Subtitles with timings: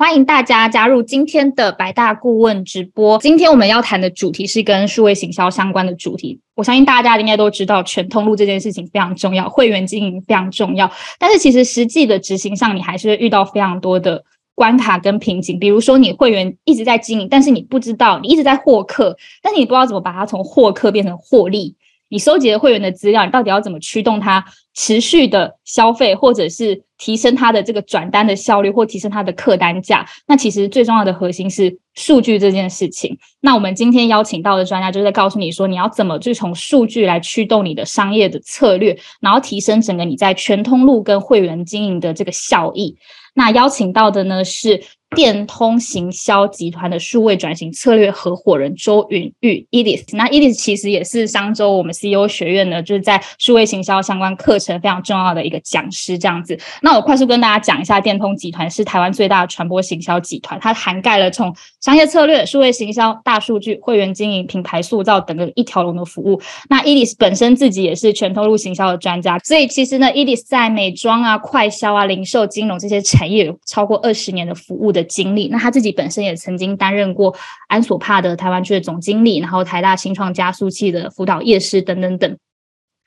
[0.00, 3.18] 欢迎大家加入今天的百大顾问直播。
[3.18, 6.40] 今天我们要谈的主题是跟数位行销相关的主题。
[6.54, 10.90] 我相信大家应该都知道，全通路这件事情非常重要，会员经营非常重要。
[11.18, 14.24] 但是其实实际的执行上，你还是会遇到非常多的
[14.54, 15.58] 关卡跟瓶颈。
[15.58, 21.76] 比如说，你会员一直在经营，但是你不知道，你一直在获客，但是你不知道怎么把它从获客变成获利。
[22.10, 30.04] 你收集了会员的资料，你到底要怎么驱动它持续的消费，或者是提升它的这个转单的效率，或提升它的客单价？
[30.26, 33.16] 那其实最重要的核心是数据这件事情。
[33.40, 42.96] 那我们今天邀请到的专家，就是在告诉你说，你要怎么去从数据来驱动你的商业的策略，然后提升整个你在全通路跟会员经营的这个效益。
[43.34, 44.82] 那邀请到的呢是。
[45.16, 56.56] 电通行销集团的数位转型策略合伙人周云玉 Edith，那 Edith 其实也是上周我们 CEO 学院呢，就是在数位行销相关课程非常重要的一个讲师，这样子。
[56.80, 66.40] 那我快速跟大家讲一下，电通集团是台湾最大的传播行销集团，它涵盖了从商业策略、数位行销、大数据、会员经营、品牌塑造等等一条龙的服务。
[66.68, 74.99] 那 Edith 本身自己也是全通路行销的专家，所以其实呢，Edith 在美妆啊、快销啊、零售、金融这些产业有超过二十年的服务的。
[75.04, 77.36] 经历，那他自己本身也曾经担任过
[77.68, 82.36] 安索帕的台湾区的总经理，然后台大新创加速器的辅导业师等等等。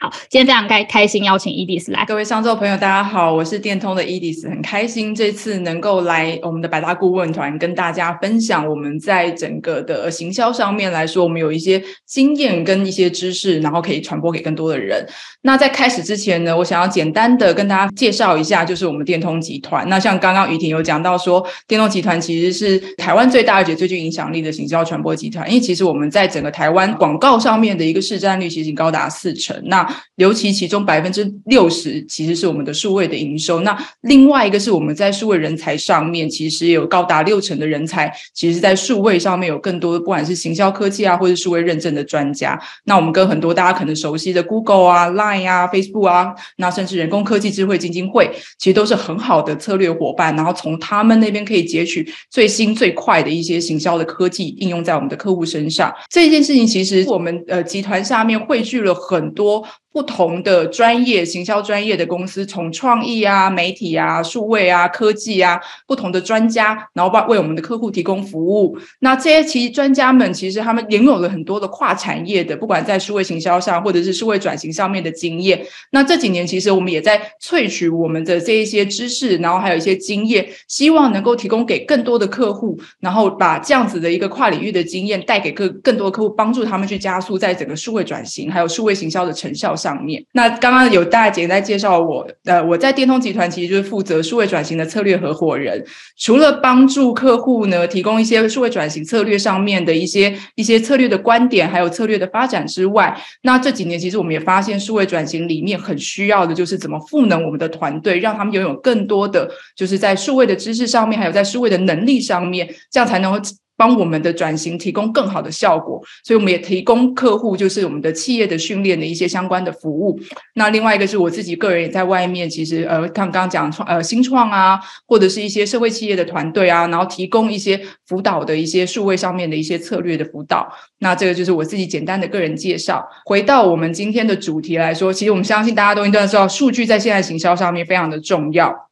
[0.04, 15.08] 好，今天非常开开心邀请 Edis 来，各位商周朋友，大家好，我是电通的 Edis，很开心这次能够来我们的百大顾问团，跟大家分享我们在整个的行销上面来说，我们有一些经验跟一些知识，然后可以传播给更多的人。
[15.44, 19.88] 那在开始之前呢，我想要简单的跟大家介绍一下，就是我们电通集团。
[19.88, 29.58] 那像刚刚于婷有讲到说，电通集团其实是台湾最大而且最具影响力的行销传播集团，因为其实我们在整个台湾广告上面的一个市占率其实高达四成。
[29.68, 42.60] 那尤其其中百分之六十其实是我们的数位的营收，那另外一个是我们在数位人才上面，其实有高达六成的人才，其实在数位上面有更多的，不管是行销科技啊，或者数位认证的专家。
[42.86, 48.30] 那我们跟很多大家可能熟悉的 Google 啊、Line 啊、Facebook 啊，那甚至人工科技智慧基金会，
[48.60, 50.36] 其实都是很好的策略伙伴。
[50.36, 55.94] 然后从他们那边可以截取最新最快的一些行销的科技，应用在我们的客户身上。
[56.10, 59.66] 这件事情其实我们呃集团下面汇聚了很多。
[59.94, 68.76] 不同的专业行销专业的公司，从创意啊、媒体啊、数位啊、科技啊，不同的专家，然后把为我们的客户提供服务。
[69.02, 75.64] 那这些其实专家们，其实他们拥有了很多的跨产业的，不管在数位行销上，或者是数位转型上面的经验。
[75.92, 89.76] 那这几年，其实我们也在萃取我们的这一些知识，然后还有一些经验，希望能够提供给更多的客户，然后把这样子的一个跨领域的经验带给更更多客户，帮助他们去加速在整个数位转型还有数位行销的成效。
[89.84, 95.84] 上面那刚刚有大姐在介绍我，呃，我在电通集团其实就是负责数位转型的策略合伙人。
[96.18, 113.40] 除了帮助客户呢，提供一些数位转型策略上面的一些一些策略的观点，还有策略的发展之外，那这几年其实我们也发现，数位转型里面很需要的就是怎么赋能我们的团队，让他们拥有更多的就是在数位的知识上面，还有在数位的能力上面，这样才能够。
[113.76, 120.20] 帮我们的转型提供更好的效果，所以我们也提供客户就是我们的企业的训练的一些相关的服务。
[120.54, 130.72] 那另外一个是我自己个人也在外面，其实呃，刚刚讲创呃新创啊，或者是一些社会企业的团队啊，然后提供一些辅导的一些数位上面的一些策略的辅导。
[131.00, 133.08] 那这个就是我自己简单的个人介绍。
[133.26, 138.90] 回到我们今天的主题来说，其实我们相信大家都应该知道，数据在现在行销上面非常的重要。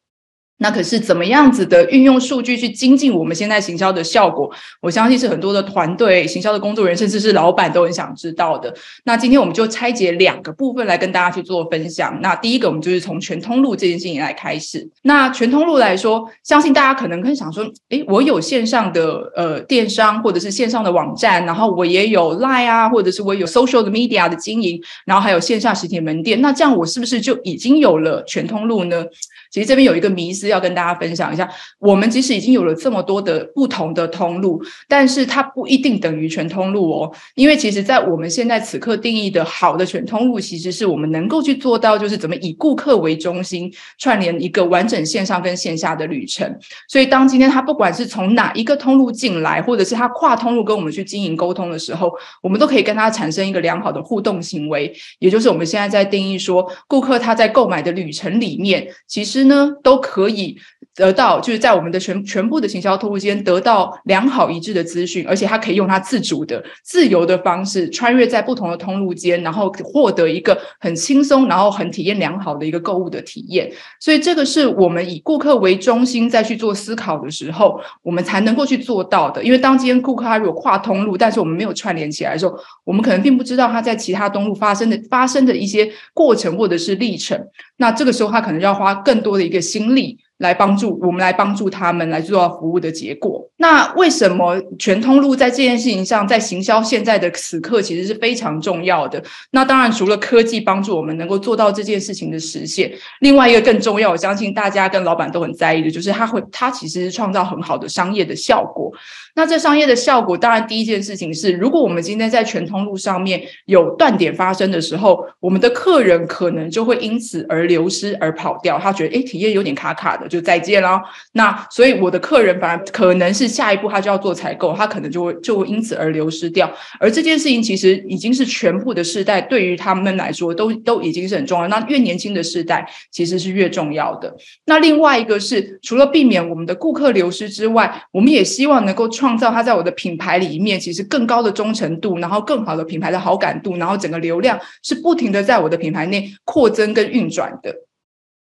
[0.62, 4.50] 那可是怎么样子的运用数据去精进我们现在行销的效果？
[4.80, 8.72] 我相信是很多的团队、行销的工作人员，甚至是老板都很想知道的。
[9.04, 12.16] 那今天我们就拆解两个部分来跟大家去做分享。
[12.22, 14.88] 那第一个，我们就是从全通路这件事情来开始。
[15.02, 26.40] 那全通路来说，相信大家可能会想说：，诶，我有线上的呃电商，或者是线上的网站，然后我也有 Line 啊，或者是我有 Social 的 Media 的经营，然后还有线下实体门店。
[26.40, 29.04] 那这样我是不是就已经有了全通路呢？
[29.50, 31.50] 其实这边有一个迷思要跟大家分享一下，
[31.80, 37.12] 我们即使已经有了这么多的不同的通路，但是它不一定等于全通路哦。
[37.36, 46.58] 因为其实，在我们现在此刻定义的好的全通路，其实是我们能够去做到，就是怎么以顾客为中心，串联一个完整线上跟线下的旅程。
[46.88, 52.12] 所以，当今天他不管是从哪一个通路进来，或者是他跨通路跟我们去经营沟通的时候，
[52.42, 54.92] 我们都可以跟他产生一个良好的互动行为。
[55.20, 59.42] 也就是我们现在在定义说，顾客他在购买的旅程里面，其实。
[59.42, 60.58] 呢，都可以以
[60.96, 73.72] 得到就是在我们的全全部的行销通路间得到良好一致的资讯，而且他可以用他自主的、自由的方式穿越在不同的通路间，然后获得一个很轻松、然后很体验良好的一个购物的体验。
[74.00, 79.42] 所以这个是我们以顾客为中心再去做思考的时候，我们才能够去做到的。
[79.44, 82.54] 因为当今天顾客他如果跨通路，但是我们没有串联起来的时候，
[82.84, 87.40] 我们可能并不知道他在其他东路发生的发生的一些过程或者是历程。
[87.78, 90.18] 那这个时候他可能要花更多的一个心力。
[90.42, 93.48] 来帮助我们，来帮助他们来做到服务的结果。
[93.58, 99.24] 那为什么全通路在这件事情上，在行销现在的此刻其实是非常重要的？
[99.52, 108.92] 那当然，除了科技帮助我们能够做到这件事情的实现，另外一个更重要，我相信大家跟老板都很在意的，就是它会，它其实是创造很好的商业的效果。
[109.36, 120.32] 那这商业的效果，当然第一件事情是，如果我们今天在全通路上面有断点发生的时候，我们的客人可能就会因此而流失而跑掉，他觉得诶体验有点卡卡的。
[120.32, 121.02] 就再见了。
[121.34, 126.72] 那所以我的客人反而可能是下一步他就要做采购，他可能就会就会因此而流失掉。
[127.02, 131.68] 而这件事情其实已经是全部的世代对于他们来说都都已经是很重要。
[131.68, 134.34] 那越年轻的世代其实是越重要的。
[134.66, 147.72] 那另外一个是除了避免我们的顾客流失之外，我们也希望能够创造它在我的品牌里面其实更高的忠诚度，然后更好的品牌的好感度，然后整个流量是不停的在我的品牌内扩增跟运转的。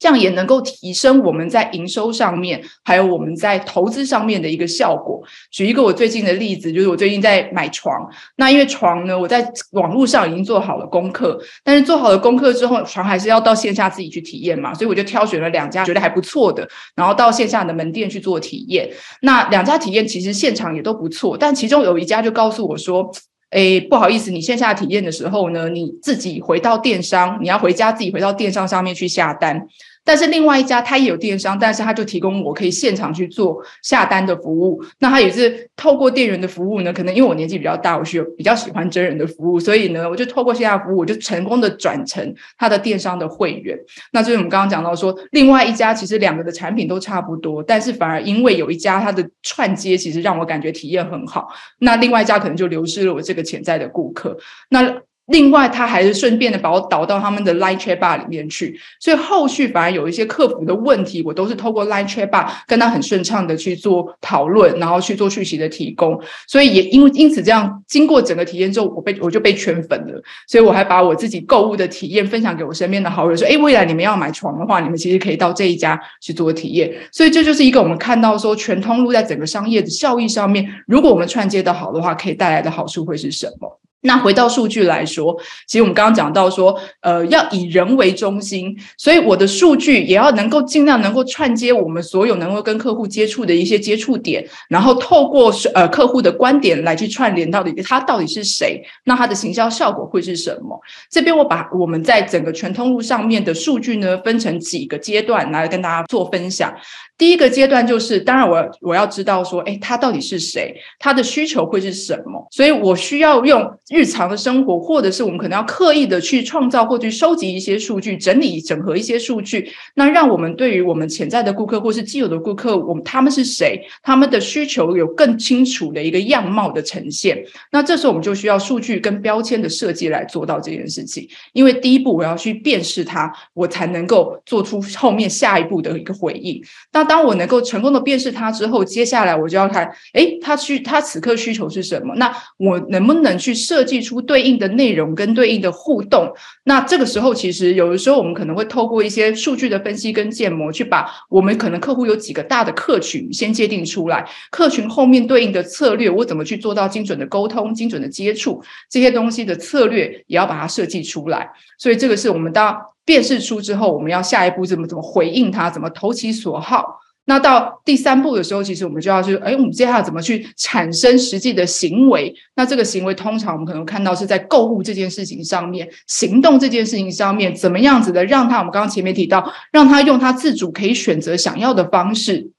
[0.05, 5.19] 这样也能够提升我们在营收上面，还有我们在投资上面的一个效果。
[5.49, 8.07] 举一个我最近的例子，就是我最近在买床。
[8.35, 18.87] 那因为床呢，我在网络上已经做好了功课，但是做好了功课之后，床还是要到线下自己去体验嘛，所以我就挑选了两家觉得还不错的，然后到线下的门店去做体验。
[19.23, 23.11] 那两家体验其实现场也都不错，但其中有一家就告诉我说。
[23.51, 29.65] 哎，不好意思，你线下体验的时候呢，你自己回到电商，你要回家自己回到电商上面去下单。
[30.05, 34.81] 但是另外一家他也有电商，但是他就提供我可以现场去做下单的服务。
[34.99, 43.77] 那他也是透过店员的服务呢，可能因为我年纪比较大，我是比较喜欢真人的服务，所以呢，我就透过线下服务，我就成功的转成他的电商的会员。
[44.11, 51.47] 那就是我们刚刚讲到说，另外一家其实两个的产品都差不多，但是反而因为有一家它的串接，其实让我感觉体验很好。
[51.79, 54.37] 那另外一家可能就流失了我这个潜在的顾客。
[54.69, 66.19] 那另外，他还是顺便的把我导到他们的 Line Chat Bar 里面去，所以后续反而有一些客服的问题，我都是透过 Line Chat Bar 跟他很顺畅的去做讨论，然后去做讯息的提供。
[66.47, 70.21] 所以也因为因此这样，经过整个体验之后，我被我就被圈粉了。
[70.47, 83.79] 所以我还把我自己购物的体验分享给我身边的好友，说：“哎，未来你们要买床的话，你们其实可以到这一家去做体验。”所以这就是一个我们看到说全通路在整个商业的效益上面，如果我们串接的好的话，可以带来的好处会是什么？
[84.05, 85.35] 那回到数据来说，
[85.67, 100.79] 其实我们刚刚讲到说，呃，要以人为中心，所以我的数据也要能够尽量能够串接我们所有能够跟客户接触的一些接触点，然后透过呃客户的观点来去串联到底他到底是谁，那他的行销效果会是什么？
[101.09, 106.71] 这边我把我们在整个全通路上面的数据呢，分成几个阶段来跟大家做分享。
[107.17, 127.41] 第一个阶段就是，当然我我要知道说，哎，他到底是谁，他的需求会是什么，所以我需要用日常的生活，或者是我们可能要刻意的去创造或去收集一些数据，整理整合一些数据，那让我们对于我们潜在的顾客或是既有的顾客，我们他们是谁，他们的需求有更清楚的一个样貌的呈现。
[127.71, 136.61] 那这时候我们就需要数据跟标签的设计来做到这件事情，因为第一步我要去辨识它，我才能够做出后面下一步的一个回应。
[136.91, 142.13] 那当我能够成功的辨识它之后，接下来我就要看，哎，他需他此刻需求是什么？
[142.15, 146.33] 那我能不能去设计出对应的内容跟对应的互动？
[146.63, 161.49] 那这个时候，其实有的时候我们可能会透过一些数据的分析跟建模，去把我们可能客户有几个大的客群先界定出来，客群后面对应的策略，我怎么去做到精准的沟通、精准的接触这些东西的策略，也要把它设计出来。
[161.77, 166.99] 所以这个是我们当辨识出之后，我们要下一步怎么怎么回应他，怎么投其所好。
[167.27, 172.31] 那到第三步的时候，其实我们就要去，哎，我们接下来怎么去产生实际的行为？
[172.55, 178.59] 那这个行为通常我们可能看到是在购物这件事情上面，行动这件事情上面，怎么样子的让他？
[178.59, 182.51] 我们刚刚前面提到，让他用他自主可以选择想要的方式。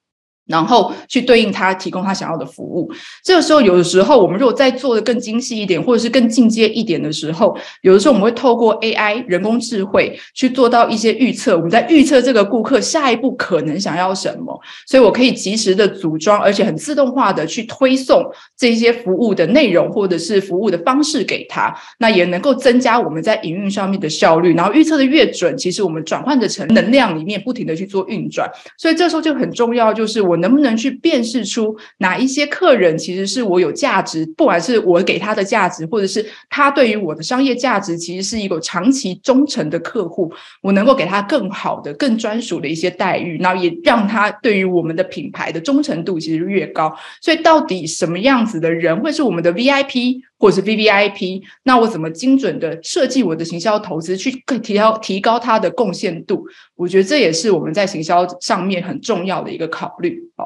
[0.47, 2.91] 然后去对应他提供他想要的服务。
[3.23, 11.57] 这个时候，有的时候我们如果再做的更精细一点，或者是更进阶一点的时候，有的时候我们会透过 AI 人工智慧去做到一些预测。
[11.57, 18.25] 我们在预测这个顾客下一步可能想要什么，所以我可以及时的组装，而且很自动化的去推送
[18.57, 21.77] 这些服务的内容或者是服务的方式给他。
[21.99, 24.55] 那也能够增加我们在营运上面的效率。
[24.55, 28.49] 然后预测的越准，其实我们转换的成能量里面不停的去做运转。
[28.79, 30.36] 所以这时候就很重要，就是我。
[30.37, 46.95] 能不能去辨识出哪一些客人其实是我有价值，不管是我给他的价值，或者是他对于我的商业价值，其实是一个长期忠诚的客户，我能够给他更好的、更专属的一些待遇，然后也让他对于我们的品牌的忠诚度其实越高。
[47.21, 50.21] 所以，到底什么样子的人会是我们的 VIP？
[50.39, 54.31] 或者是 V V I P，那我怎么精准的设计我的行销投资，去
[54.63, 56.47] 提高提高它的贡献度？
[56.75, 60.21] 我觉得这也是我们在行销上面很重要的一个考虑。
[60.37, 60.45] 哦，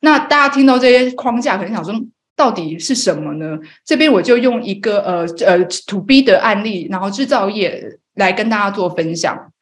[0.00, 1.94] 那大家听到这些框架，可能想说，
[2.36, 3.58] 到底是什么呢？
[3.84, 9.52] 这边我就用一个呃呃 To B 的案例，然后制造业来跟大家做分享。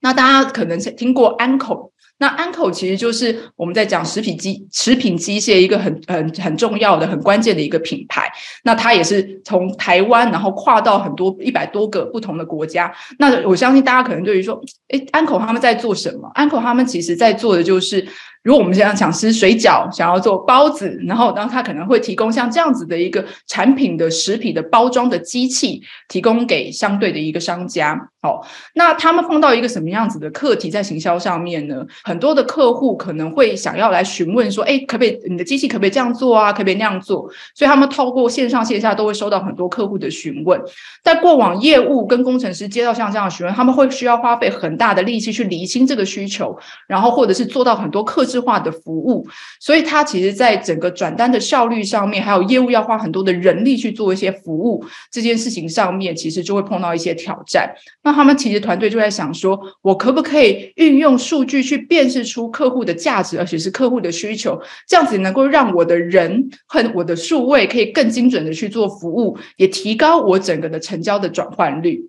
[0.00, 1.92] 那大家可能听过安口。
[2.18, 8.30] 那安口其实就是我们在讲食品机食品机械一个很很很重要的很关键的一个品牌。
[8.62, 12.92] 那它也是从台湾然后跨到很多一百多个不同的国家。
[13.18, 16.30] 那我相信大家可能对于说，哎，安口他们在做什么？
[16.34, 18.06] 安口他们其实在做的就是。
[18.44, 27.98] 如果我们想想吃水饺，想要做包子，然后，然后他可能会提供像这样子的一个产品的食品的包装的机器，提供给相对的一个商家。
[28.24, 31.84] 好，那他们碰到一个什么样子的课题在行销上面呢？
[32.04, 36.52] 很多的客户可能会想要来询问说，哎，可不可以你的机器可不可以这样做啊？
[36.52, 37.28] 可不可以那样做？
[37.54, 40.58] 所以他们透过线上线下都会收到很多客户的询问。
[41.02, 48.44] 在过往业务跟工程师接到像这样的询问，他们会需要花费很大的力气去厘清这个需求，然后或者是做到很多客制。
[48.44, 49.26] 化的服务，
[49.58, 57.74] 所以他其实在整个转单的效率上面，还有业务要花很多的人力去做一些服务这件事情上面，其实就会碰到一些挑战。
[58.02, 72.08] 那他们其实团队就在想说，我可不可以运用数据去辨识出客户的价值，而且是客户的需求，这样子能够让我的人和我的数位可以更精准的去做服务，也提高我整个的成交的转换率。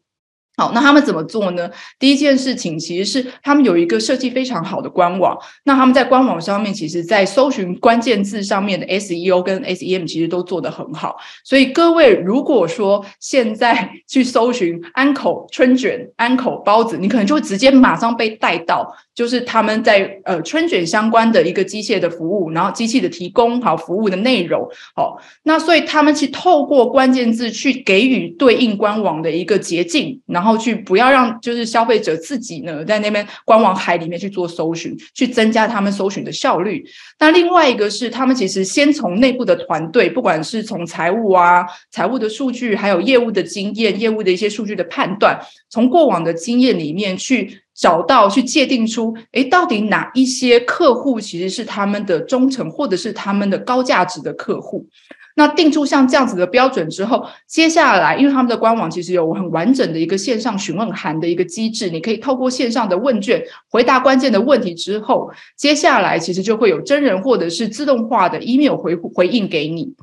[0.58, 1.70] 好，那他们怎么做呢？
[2.00, 5.38] 第一件事情其实是他们有一个设计非常好的官网。
[5.66, 11.18] 那他们在官网上面，其实在搜寻关键字上面的 SEO 跟 SEM 其实都做得很好。
[11.44, 24.66] 所以各位如果说现在 去搜寻安口春卷、安口包子，你可能就会直接马上被带到，就是他们在呃春卷相关的一个机械的服务，然后机器的提供好服务的内容。
[24.96, 30.45] 好，那所以他们去透过关键字去给予对应官网的一个捷径，然后。
[30.46, 36.86] 然后去不要让就是消费者自己呢在那边官网海里面去做搜寻，去增加他们搜寻的效率。
[37.18, 54.88] 那另外一个是他们其实先从内部的团队，不管是从财务啊、财务的数据，还有业务的经验、业务的一些数据的判断，从过往的经验里面去找到、去界定出，哎，到底哪一些客户其实是他们的忠诚，或者是他们的高价值的客户。
[55.36, 69.94] 那定出像这样子的标准之后，接下来，因为他们的官网其实有很完整的一个线上询问函的一个机制，你可以透过线上的问卷回答关键的问题之后，接下来其实就会有真人或者是自动化的 email 回回应给你。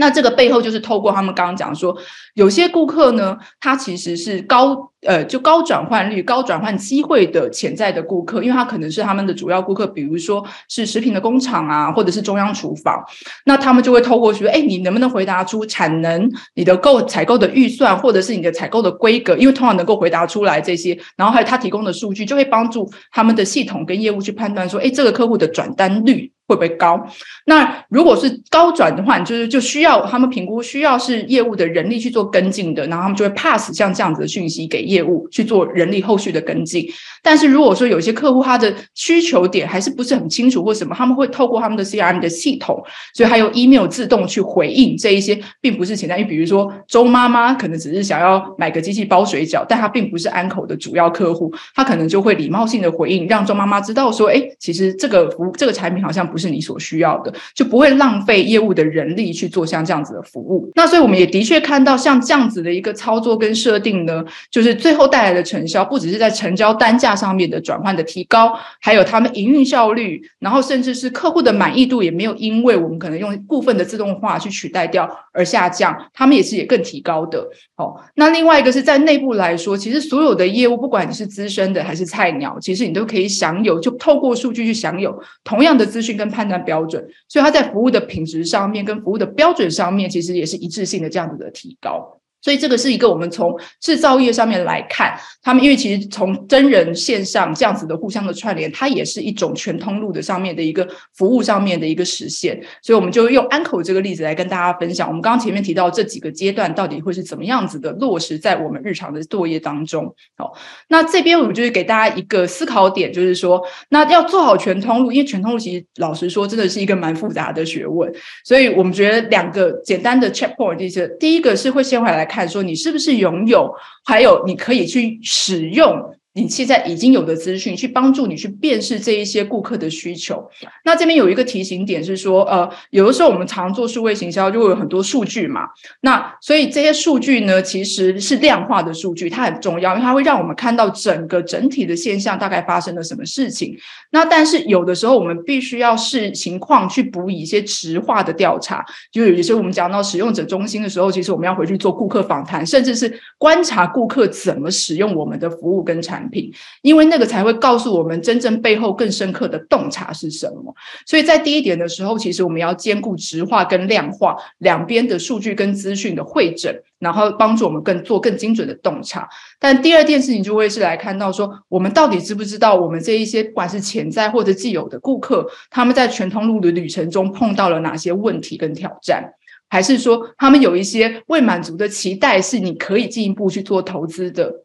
[0.00, 1.96] 那这个背后就是透过他们刚刚讲说，
[2.34, 4.90] 有些顾客呢，他其实是高。
[5.06, 13.02] 呃，就高转换率、高转换机会的潜在的顾客，因为他可能是他们的主要顾客，比如说是食品的工厂啊，或者是中央厨房，
[13.46, 19.34] 那他们就会透过说，哎，你能不能回答出产能、你的购采购的预算，或者是你的采购的规格？
[19.38, 27.00] 因为通常能够回答出来这些，然后还有他提供的数据，就会帮助他们的系统跟业务去判断说，哎，这个客户的转单率会不会高？
[27.46, 34.90] 那如果是高转的话，就是就需要他们评估，需要是业务的人力去做跟进的，然后他们就会 pass 像这样子的讯息给。
[34.90, 36.84] 业务去做人力后续的跟进，
[37.22, 42.82] 但是如果说有些客户他的需求点还是不是很清楚或什么，他们会透过他们的 CRM 的系统，
[43.14, 46.18] 所以还有 email 自动去回应这一些，并不是潜在。
[46.18, 60.72] 因为比如说周妈妈可能只是想要买个机器包水饺，但她并不是安口的主要客户，她可能就会礼貌性的回应，让周妈妈知道说，哎，其实这个服务这个产品好像不是你所需要的，就不会浪费业务的人力去做像这样子的服务。
[60.74, 64.70] 那所以我们也的确看到像这样子的一个操作跟设定呢，就是。
[64.80, 77.46] 最后带来的成效，不只是在成交单价上面的转换的提高，还有他们营运效率，然后甚至是客户的满意度也没有因为我们可能用部分的自动化去取代掉而下降，他们也是也更提高的。
[77.76, 92.19] 哦，那另外一个是在内部来说，其实所有的业务，不管你是资深的还是菜鸟，其实你都可以享有，就透过数据去享有同样的资讯跟判断标准，所以它在服务的品质上面跟服务的标准上面，其实也是一致性的这样子的提高。
[92.42, 102.58] 所以这个是一个我们从制造业上面来看，他们因为其实从真人线上这样子的互相的串联，它也是一种全通路的上面的一个服务上面的一个实现。
[102.82, 105.06] 所以我们就用安口这个例子来跟大家分享。
[105.06, 110.14] 我们刚刚前面提到这几个阶段到底会是怎么样子的落实在我们日常的作业当中。
[110.36, 110.54] 好，
[110.88, 118.10] 那这边我们就是给大家一个思考点，就是说，那要做好全通路，因为全通路其实老实说真的是一个蛮复杂的学问。
[118.44, 122.29] 所以我们觉得两个简单的 check point，就是第一个是会先回来。
[122.30, 126.16] 看说你是不是拥有，还有你可以去使用。
[126.32, 130.48] 你现在已经有的资讯，去帮助你去辨识这一些顾客的需求。
[130.84, 135.62] 那这边有一个提醒点是说，呃，有的时候我们常做数位行销，就会有很多数据嘛。
[136.02, 143.76] 那所以这些数据呢，其实是量化的数据，它很重要，因为它会让我们看到整个整体的现象大概发生了什么事情。
[144.12, 156.19] 那但是有的时候我们必须要视情况去补以一些直化的调查，就有一些我们讲到使用者中心的时候，其实我们要回去做顾客访谈，甚至是观察顾客怎么使用我们的服务跟产。
[156.20, 160.74] 产品，因为那个才会告诉我们真正背后更深刻的洞察是什么。
[161.06, 169.26] 所以在第一点的时候，其实我们要兼顾直化跟量化两边的数据跟资讯的会诊，然后帮助我们更做更精准的洞察。
[169.58, 179.32] 但第二件事情就会是来看到说，我们到底知不知道我们这一些不管是潜在或者既有的顾客，他们在全通路的旅程中碰到了哪些问题跟挑战，
[179.68, 184.64] 还是说他们有一些未满足的期待，是你可以进一步去做投资的。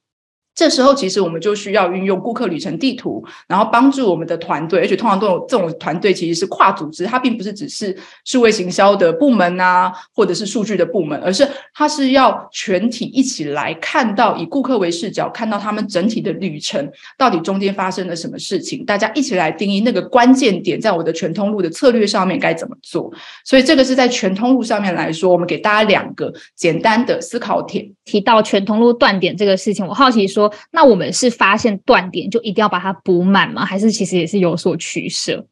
[0.56, 23.12] 这时候，其实我们就需要运用顾客旅程地图，然后帮助我们的团队，而且通常都有这种团队其实是跨组织，它并不是只是数位行销的部门啊，或者是数据的部门，而是它是要全体一起来看到，以顾客为视角，看到他们整体的旅程到底中间发生了什么事情，大家一起来定义那个关键点，在我的全通路的策略上面该怎么做。
[23.44, 27.86] 所以这个是在全通路上面来说，我们给大家两个简单的思考点。
[28.06, 30.45] 提到全通路断点这个事情，我好奇说。
[30.72, 33.66] 那我们是发现断点就一定要把它补满吗？
[33.66, 35.46] 还是其实也是有所取舍？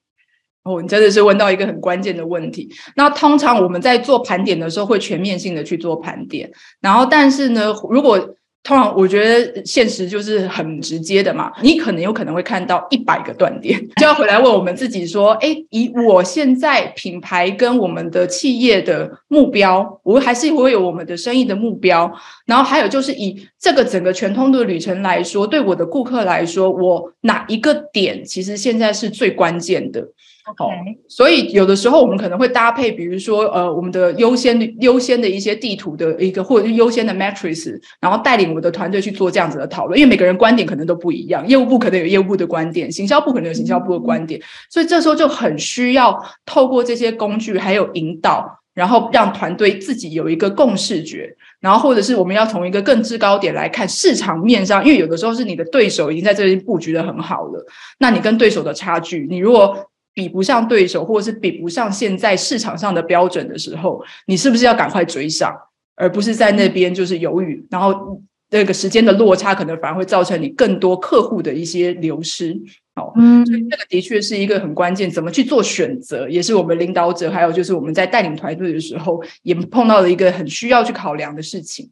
[0.64, 2.70] 哦，你真的是问到一个很关键的问题。
[2.96, 22.10] 那通常我们在做盘点的时候，会全面性的去做盘点，然后但是呢，如果通常我觉得现实就是很直接的嘛，你可能有可能会看到一百个断点， 就要回来问我们自己说：，哎，以我现在品牌跟我们的企业的目标，我还是会有我们的生意的目标，
[22.46, 30.08] 然后还有就是以这个整个全通的旅程来说，对我的顾客来说，我哪一个点其实现在是最关键的。
[30.46, 30.70] 好，
[31.08, 39.98] 所以有的时候我们可能会搭配，比如说呃，我们的优先优先的一些地图的一个，或者是优先的 matrix，然后带领我的团队去做这样子的讨论。
[39.98, 57.66] 因为每个人观点可能都不一样，业务部可能有业务部的观点，行销部可能有行销部的观点，所以这时候就很需要透过这些工具还有引导，然后让团队自己有一个共视觉，然后或者是我们要从一个更制高点来看市场面上，因为有的时候是你的对手已经在这边布局的很好了，
[58.00, 65.56] 那你跟对手的差距，你如果比不上对手，或者是比不上现在市场上的标准的时候，你是不是要赶快追上，
[65.96, 68.22] 而不是在那边就是犹豫，然后
[68.52, 72.56] 那个时间的落差可能反而会造成你更多客户的一些流失。
[72.96, 81.90] 好，嗯，所以这个的确是一个很关键，怎么去做选择，也是我们领导者，还有就是我们在带领团队的时候，也碰到了一个很需要去考量的事情。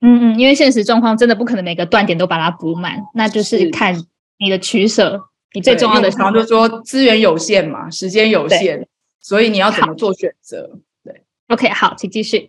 [0.00, 3.94] 嗯嗯，因为现实状况真的不可能每个断点都把它补满，那就是看
[4.40, 5.28] 你的取舍。
[5.54, 8.86] 你最重要的，常就说资源有限嘛，时间有限，
[9.20, 10.78] 所以你要怎么做选择？
[11.04, 12.48] 对，OK，好，请继续。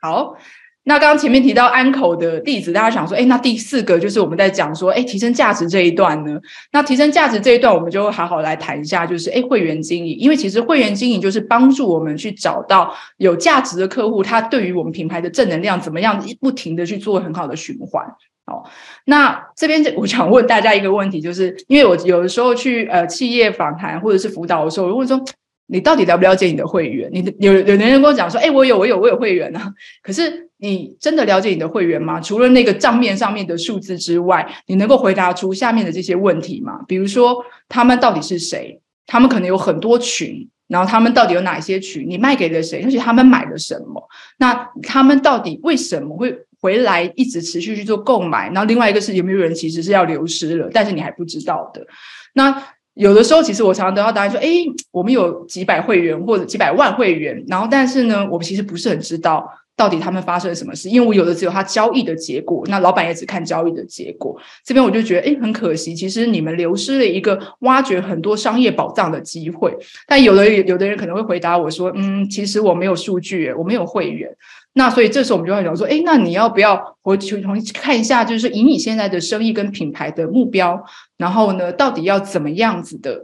[0.00, 0.36] 好，
[0.84, 6.40] 那刚刚前面提到安口的例子，大家想说，哎，那第四个就是我们在讲说，哎，提升价值这一段呢？
[6.70, 18.06] 那提升价值这一段，我们就好好来谈一下，就是哎，会员经营，因为其实会员经营就是帮助我们去找到有价值的客户，他对于我们品牌的正能量怎么样，不停的去做很好的循环。
[18.46, 18.62] 哦，
[19.06, 25.20] 那这边我想问大家一个问题，就是因为我有的时候去呃企业访谈或者是辅导的时候，我问说
[25.66, 27.10] 你到底了不了解你的会员？
[27.12, 32.20] 你的有有人跟我讲说，哎，我有我有我有会员啊，可是你真的了解你的会员吗？
[32.20, 36.78] 除了那个账面上面的数字之外，你能够回答出下面的这些问题吗？
[36.86, 38.80] 比如说他们到底是谁？
[39.08, 42.08] 他们可能有很多群，然后他们到底有哪些群？
[42.08, 42.82] 你卖给了谁？
[42.84, 44.08] 而且他们买了什么？
[44.38, 46.45] 那他们到底为什么会？
[46.60, 51.86] 回来一直持续去做购买，然后另外一个是有没有人其实是要流失了，但是你还不知道的。
[52.34, 52.62] 那
[52.94, 54.48] 有的时候，其实我常常得到答案说：“哎，
[54.90, 60.88] 我们有几百会员或者几百万会员，然后但是呢，我们其实不是很知道到底他们发生了什么事？
[60.88, 64.34] 因为我有的只有他交易的结果，那老板也只看交易的结果。
[64.64, 69.76] 这边我就觉得，哎，很可惜，其实你们流失了一个挖掘很多商业宝藏的机会。
[70.06, 74.34] 但有的有的人可能会回答我说，嗯，其实我没有数据，我没有会员。
[74.76, 80.84] 那所以这时候我们就会聊说，哎，那你要不要回去重新看一下，就是以你现在的生意跟品牌的目标，
[81.16, 83.20] 然后呢，到底要怎么样子的，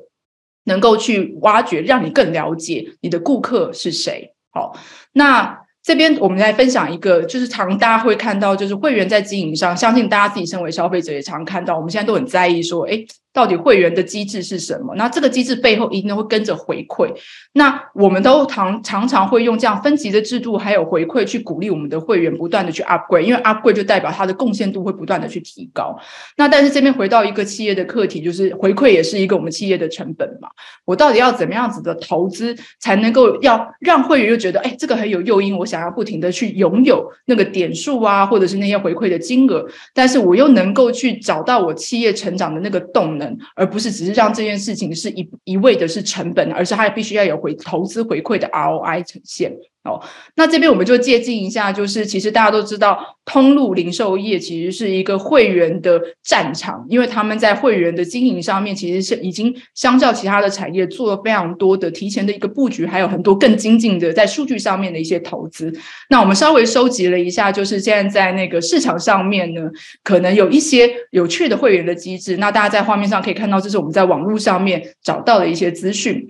[0.64, 4.34] 能够去挖掘，让你更了解你的顾客是谁？
[4.50, 4.76] 好，
[5.12, 5.60] 那。
[5.84, 13.04] 这边我们来分享一个，就是常大家会看到，就是会员在经营上，相信大家自己身为消费者也常看到，我们现在都很在意说，哎。
[13.32, 14.94] 到底会员的机制是什么？
[14.96, 17.10] 那这个机制背后一定会跟着回馈。
[17.54, 25.98] 那我们都常常常会用这样分级的制度，还有回馈去鼓励我们的会员不断的去 upgrade，因为 upgrade 就代表它的贡献度会不断的去提高。
[26.36, 30.48] 那但是这边回到一个企业的课题，就是回馈也是一个我们企业的成本嘛。
[30.84, 43.21] 我到底要怎么样子的投资，才能够要让会员又觉得，哎，这个很有诱因，我想要不停的去拥有那个点数啊，或者是那些回馈的金额，但是我又能够去找到我企业成长的那个动能。
[43.54, 49.52] 而不是只是让这件事情是一一味的是成本，而是它必须要有回投资回馈的 ROI 呈现。
[49.84, 50.00] 哦，
[50.36, 65.72] 那这边我们就借鉴一下，就是其实大家都知道，通路零售业其实是一个会员的战场，因为他们在会员的经营上面，其实是已经相较其他的产业做了非常多的提前的一个布局，还有很多更精进的在数据上面的一些投资。
[66.08, 69.62] 那我们稍微收集了一下，就是现在在那个市场上面呢，
[70.04, 72.36] 可能有一些有趣的会员的机制。
[72.36, 76.28] 那大家在画面上可以看到，这是我们在网络上面找到的一些资讯。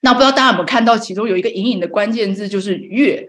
[0.00, 3.28] 那不知道大家有没有看到，其中有一个隐隐的关键字，就是月。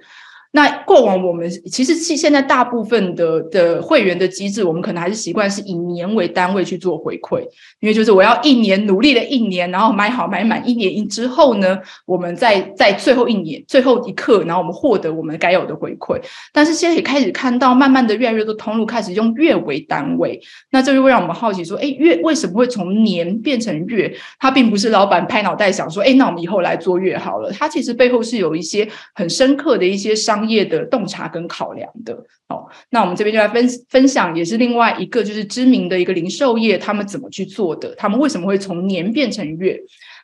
[0.54, 7.40] 那过往我们其实是现在大部分的的会员的机制，我们可能还是习惯是以年为单位去做回馈，
[7.80, 16.20] 因为就是我要一年努力了一年，然后买好买满一年之后呢，我们在在最后一年最后一刻，然后我们获得我们该有的回馈。
[16.52, 20.38] 但是现在也开始看到，慢慢的越来越多通路开始用月为单位，
[20.72, 24.14] 那这就会让我们好奇说，哎，月为什么会从年变成月？
[24.38, 27.50] 它并不是老板拍脑袋想说，哎，那我们以后来做月好了。
[27.54, 28.86] 它其实背后是有一些
[29.16, 30.41] 很深刻的一些商。
[30.42, 32.14] 商业的洞察跟考量的，
[32.48, 37.94] 哦，那我们这边就来分分享，也是另外一个就是知名的一个零售业，他们怎么去做的？
[37.96, 39.80] 他们为什么会从年变成月？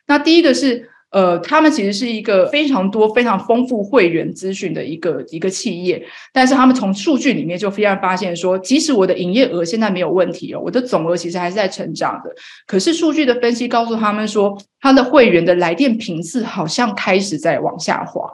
[0.08, 12.34] 那第一个是，呃，他们其实是一个非常多、非常丰富会员资讯的一个一个企业，但是他们从数据里面就非常发现说，即使我的营业额现在没有问题哦，我的总额其实还是在成长的，
[12.66, 18.28] 可是数据的分析告诉他们说，他的会员的来电频次好像开始在往下滑。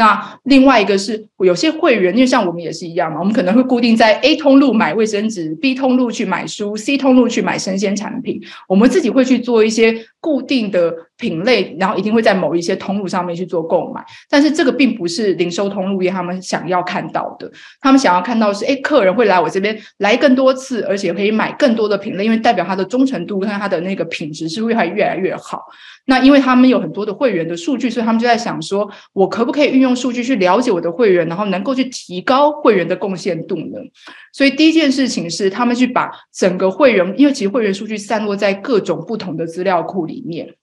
[0.00, 8.40] 那另外一个是有些会员，因为像我们也是一样嘛，我们可能会固定在 A 通路买卫生纸，B 通路去买书，C 通路去买生鲜产品。
[8.66, 14.04] 我们自己会去做一些固定的品类，然后一定会在某一些通路上面去做购买。
[14.28, 17.48] 但是这个并不是零售通路业他们想要看到的，
[17.80, 25.62] 他们想要看到是，哎，客人会来我这边来更多次，而且可以买更多的品类，因为代表他的忠诚度跟他的那个品质是会还越来越好。
[26.06, 33.78] 那因为他们有很多的会员的数据，所以他们就在想说，我可不可以运用数据去了解我的会员，然后能够去提高会员的贡献度呢？
[34.32, 40.54] 所以第一件事情是，他们去把整个会员，因为其实会员数据散落在各种不同的资料库里面。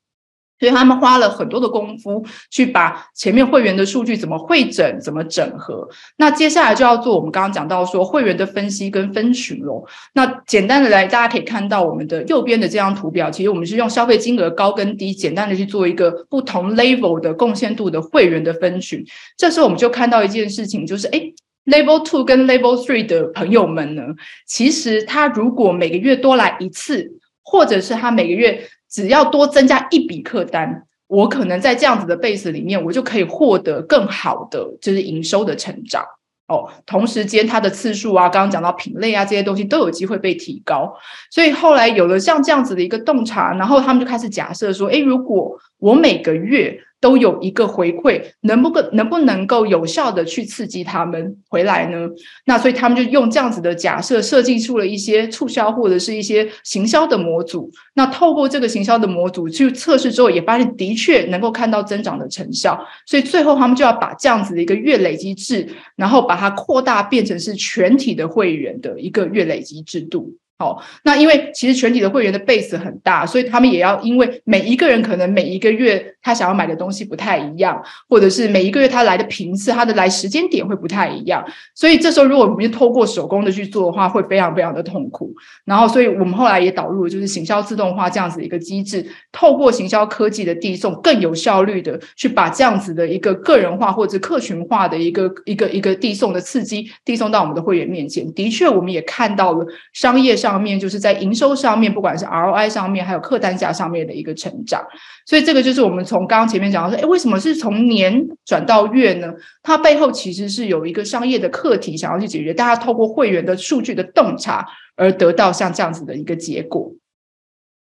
[0.59, 5.87] 所以他们花了很多的功夫去把前面会员的数据怎么会诊、怎么整合。
[6.17, 9.85] 那接下来就要做我们刚刚讲到说会员的分析跟分群喽。
[10.13, 19.05] 那简单的来，大家可以看到我们的右边的这张图表，其实我们是用消费金额高跟低，简单的去做一个不同 level 的贡献度的会员的分群。
[19.37, 21.21] 这时候我们就看到一件事情，就是哎
[21.65, 24.03] ，level two 跟 level three 的朋友们呢，
[24.47, 27.11] 其实他如果每个月多来一次，
[27.43, 28.67] 或者是他每个月。
[28.97, 36.03] 只要多增加一笔客单，我可能在这样子的 base 里面，我就可以获得更好的就是营收的成长
[36.47, 36.67] 哦。
[36.87, 40.91] 同时间，它的次数啊，刚刚讲到品类啊这些东西都有机会被提高。
[41.29, 52.09] 所以后来有了像这样子的一个洞察，然后他们就开始假设说：，诶，如果我每个月都有一个回馈，能不能能不能够有效的去刺激他们回来呢？
[52.45, 57.71] 那所以他们就用这样子的假设，设计出了一些促销或者是一些行销的模组。
[57.93, 62.79] 那透过这个行销的模组去测试之后，也发现的确能够看到增长的成效。
[63.05, 70.35] 所以最后他们就要把这样子的一个月累积制，然后把它扩大变成是全体的会员的一个月累积制度。
[70.59, 85.31] 好，那因为其实全体的会员的 base 很大，所以他们也要因为每一个人可能每一个月他想要买的东西不太一样，或者是每一个月他来的频次、他的来时间点会不太一样，所以这时候如果我们透过手工的去做的话，会非常非常的痛苦。
[85.63, 98.33] 然后，所以我们后来也导入了就是行销自动化这样子一个机制，透过行销科技的递送，更有效率的去把这样子的一个个人化或者客群化的一个一个一个递送的刺激递送到我们的会员面前。
[98.33, 100.46] 的确，我们也看到了商业上。
[100.47, 104.81] 上面就是在营收上面，不管是 ROI 上面，还有客单价上面的一个成长，
[105.25, 109.33] 所以这个就是我们从刚刚前面讲到说，哎，为什么是从年转到月呢？
[109.61, 116.93] 它背后其实是有一个商业的课题想要去解决，大家透过会员的数据的洞察而得到像这样子的一个结果。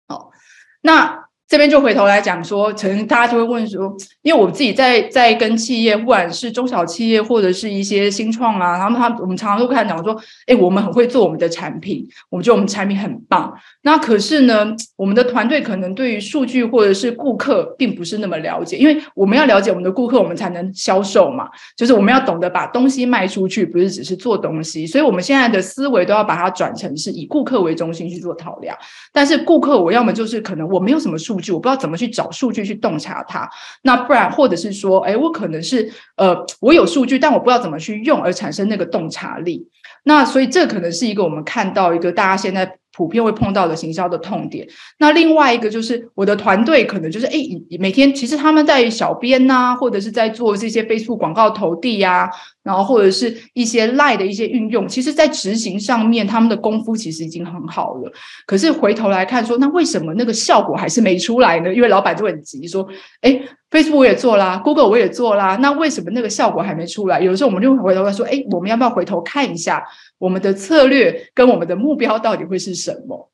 [0.08, 0.30] 好，
[0.82, 1.31] 那。
[1.52, 10.16] 这边就回头来讲说，可能大家就会问说，因为我自己在在跟企业，不管是中小企业或者是一些新创啊，他们他我们常常都看讲说，
[10.48, 13.54] 哎，我们很会做我们的产品，我们觉得我们产品很棒。
[13.82, 21.50] 那可是呢，我们的团队可能对于数据或者是顾客并不是那么了解，因为我们要了解我们的顾客，我们才能销售嘛。
[21.76, 24.88] 就是我们要懂得把东西卖出去，不是只是做东西。
[24.88, 28.74] 所以我们现在的思维都要把它转成是以顾客为中心去做讨量。
[29.12, 31.41] 但是顾客，我要么就是可能我没有什么数。
[31.54, 33.50] 我不知道怎么去找数据去洞察它，
[33.84, 39.66] 那不然或者是说，哎，我可能是呃，我有数据，但我不知道怎么去用而产生那个洞察力。
[40.04, 42.81] 那所以这可能是一个我们看到一个大家现在。
[42.94, 44.68] 普遍会碰到的行销的痛点。
[45.00, 47.34] 那另外一个就是我的团队可能就是哎，
[47.80, 52.30] 每天其实他们在小编呐，或者是在做这些飞速广告投递呀，
[52.64, 58.12] 然后或者是一些 lie 的一些运用，其实在执行上面他们的功夫其实已经很好了。
[58.46, 61.74] 可是回头来看说，那为什么那个效果还是没出来呢？
[61.74, 62.88] 因为老板就很急说，
[63.22, 67.22] 哎，Facebook 我也做啦，Google 我也做啦，那为什么那个效果还没出来？
[67.22, 69.84] 有的时候我们就回头来说，哎，我们要不要回头看一下？
[70.22, 73.30] 我们的策略跟我们的目标到底会是什么？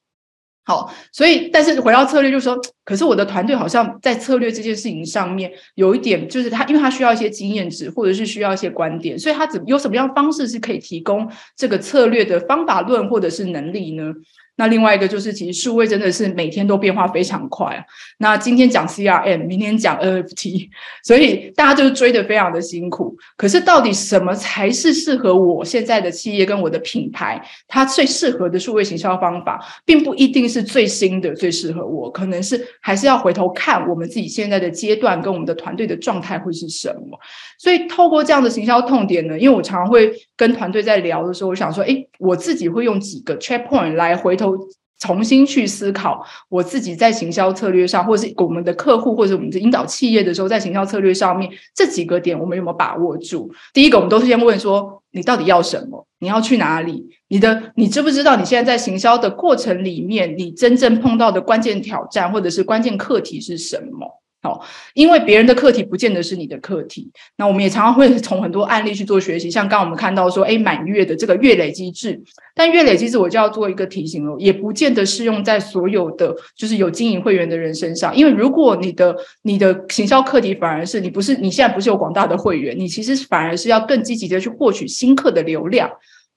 [0.63, 14.13] 好，所以但是回到策略，就是说，可是我的团队好像在策略这件事情上面有一点，就是他因为他需要一些经验值，或者是需要一些观点，所以他怎有什么样方式是可以提供这个策略的方法论或者是能力呢？
[14.57, 17.83] 那另外一个就是，其实数位真的是每天都变化非常快啊。
[18.17, 20.69] 那今天讲 CRM，明天讲 NFT，
[21.03, 23.15] 所以大家就是追的非常的辛苦。
[23.37, 37.19] 可是到底什么才是适合我现在的企业跟我的品牌，它最适合的数位行销方法，并不一定是最新的最适合我，可能是还是要回头看我们自己现在的阶段跟我们的团队的状态会是什么。
[37.57, 44.55] 所以透过这样的行销痛点呢，因为我常常会跟团队在聊的时候，我想说，哎，我自己会用几个 check point 来回头
[44.99, 53.51] 重新去思考我自己在行销策略上，或者是我们的客户或者我们的引导企业的时候，在行销策略上面这几个点，我们有没有把握住？
[53.73, 56.07] 第一个，我们都是先问说，你到底要什么？
[56.19, 57.05] 你要去哪里？
[57.27, 64.21] 你的你知不知道你现在在行销的过程里面，你真正碰到的关键挑战或者是关键课题是什么？
[64.39, 67.11] 好，因为别人的课题不见得是你的课题。
[67.37, 72.21] 那我们也常常会从很多案例去做学习，像刚我们看到说，哎，满月的这个月累机制，
[72.53, 78.15] 但月累机制我就要做一个提醒了，也不见得适用在所有的就是有经营会员的人身上。
[78.15, 85.89] 因为如果你的你的行销课题反而是你不是你现在不是有广大的会员，你其实反而是要更积极的去获取新客的流量。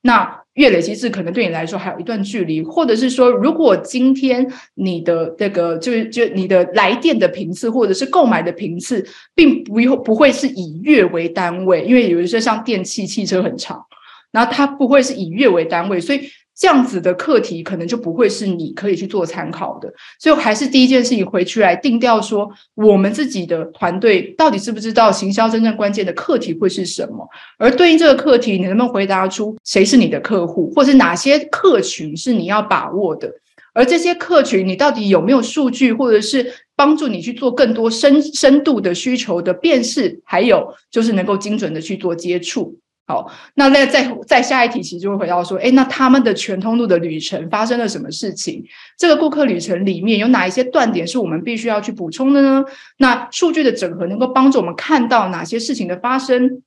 [0.03, 13.85] 那月累机制可能对你来说还有一段距离，或者是说，如果今天你的这个就是就你的来电的频次，或者是购买的频次，并不用不会是以月为单位，因为有一些像电器、汽车很长，
[14.33, 16.21] 然后它不会是以月为单位，所以。
[16.61, 27.27] 这样子的课题可能就不会是你可以去做参考的，所以还是第一件事情回去来定调说，我们自己的团队到底知不知道行销真正关键的课题会是什么？
[27.57, 33.33] 而对应这个课题，你能不能回答出谁是你的客户，或是哪些客群是你要把握的？
[33.73, 40.20] 而这些客群，你到底有没有数据，或者是帮助你去做更多深深度的需求的辨识？
[40.25, 42.77] 还有就是能够精准的去做接触。
[43.11, 48.64] 好，那那再再下一题，其实就会回到说，哎，那他们的全通路的旅程发生了什么事情？
[48.96, 52.64] 这个顾客旅程里面有哪一些断点是我们必须要去补充的呢？
[52.99, 56.62] 那数据的整合能够帮助我们看到哪些事情的发生？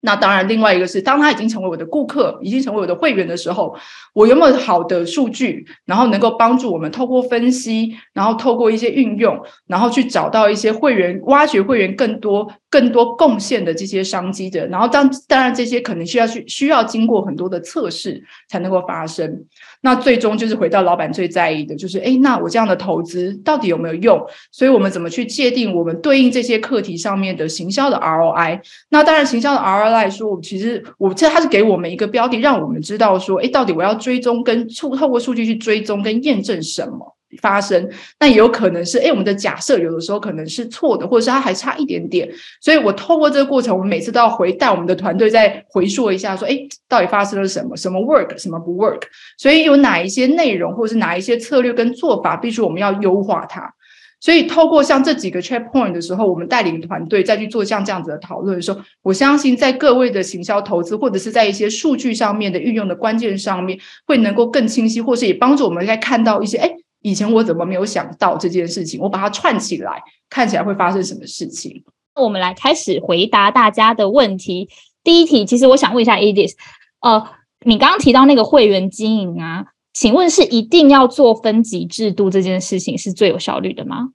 [0.00, 3.76] 那当然，另外一个是，当他已经成为我的顾客，已经成为我的会员的时候，
[4.12, 14.64] 我有没有好的数据，然后能够帮助我们透过分析，然后透过一些运用，然后去找到一些会员，挖掘会员更多、更多贡献的这些商机的。
[14.68, 19.44] 然后当当然这些可能需要去需要经过很多的测试才能够发生。
[19.82, 24.20] 那最终就是回到老板最在意的，就是哎，那我这样的投资到底有没有用？
[24.50, 28.60] 所以我们怎么去界定我们对应这些课题上面的行销的 ROI？
[28.90, 37.17] 那当然，行销的 ROI 来说，其实我这它是给我们一个标的，让我们知道说，哎，到底我要追踪跟数透过数据去追踪跟验证什么。
[37.40, 37.88] 发生，
[38.18, 42.28] 那也有可能是，哎，我们的假设有的时候可能是错的，或者是它还差一点点。
[42.60, 47.76] 所以我透过这个过程，我们每次都要回带我们的团队再回溯一下，说，哎，到底发生了什么？
[47.76, 49.02] 什么 work，什么不 work？
[49.36, 53.74] 所以有哪一些内容，或者是哪一些策略跟做法，必须我们要优化它。
[54.20, 66.74] 所以透过像这几个 check point 的时候，我们带领团队再去做像这样子的讨论的时候，我相信在各位的行销投资，或者是在一些数据上面的运用的关键上面，会能够更清晰，或是也帮助我们在看到一些，哎。
[67.08, 69.00] 以前我怎么没有想到这件事情？
[69.00, 71.82] 我把它串起来，看起来会发生什么事情？
[72.14, 74.68] 我们来开始回答大家的问题。
[75.02, 76.52] 第一题，其实我想问一下 Edith，
[77.00, 77.26] 呃，
[77.64, 84.10] 你刚刚提到那个会员经营啊，请问是一定要做分级制度这件事情是最有效率的吗？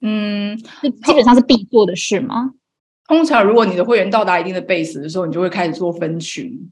[0.00, 2.52] 嗯，基本上是必做的事吗？
[3.08, 6.70] 通常，如果你的会员到达一定的 base 的时候，你就会开始做分群。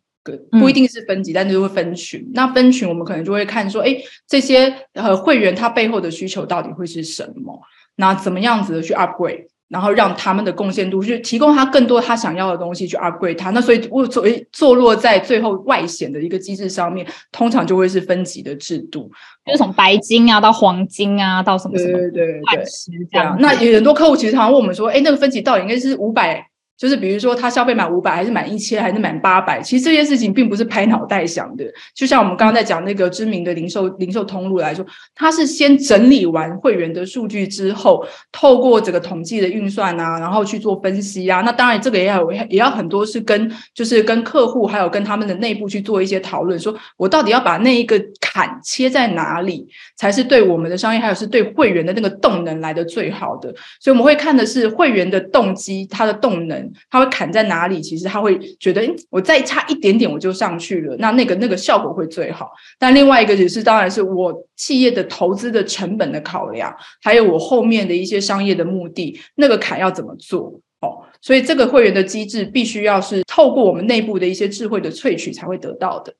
[0.51, 2.27] 不一定是分级，但是会分群。
[2.35, 7.61] 那分群，我们可能就会看说，哎，这些呃会员他背后的需求到底会是什么？
[7.97, 13.51] 那怎么样子的去 upgrade，然后让他们的贡献度去提供他更多他想要的东西去 upgrade 他。
[13.51, 19.11] 那所以，我作为坐落在最后外显的一个机制上面，通常就会是分级的制度，
[19.47, 22.65] 就是从白金啊到黄金啊到什么什么对对对
[23.11, 23.37] 这样。
[23.41, 26.47] 那有很多客户其实常常问我们说，哎，那个分级到底应该是五百？
[26.77, 29.63] 就是比如说，他消费满五百，还是满一千，还是满八百？
[29.63, 31.65] 其实这件事情并不是拍脑袋想的。
[31.95, 34.85] 就像我们刚刚在讲那个知名的零售零售通路来说，
[35.15, 41.41] 他是先整理完会员的数据之后，透过这个统计的运算啊，然后去做分析啊。
[41.41, 53.49] 那当然，这个也要也要很多是跟就是跟客户还有跟他们的内部去做一些讨论，说我到底要把那一个坎切在哪里，才是对我们的商业还有是对会员的那个动能来的最好的。
[53.81, 56.66] 所以我们会看的是会员的动机，他的动能。
[56.91, 57.81] 他会砍在哪里？
[57.81, 62.51] 其实他会觉得，我再差一点点我就上去了，那那个那个效果会最好。
[62.79, 70.61] 但另外一个也是，当然是我企业的投资的成本的考量，还有我后面的一些商业的目的，那个坎要怎么做？
[70.81, 76.15] 哦，所以这个会员的机制必须要是透过我们内部的一些智慧的萃取才会得到的。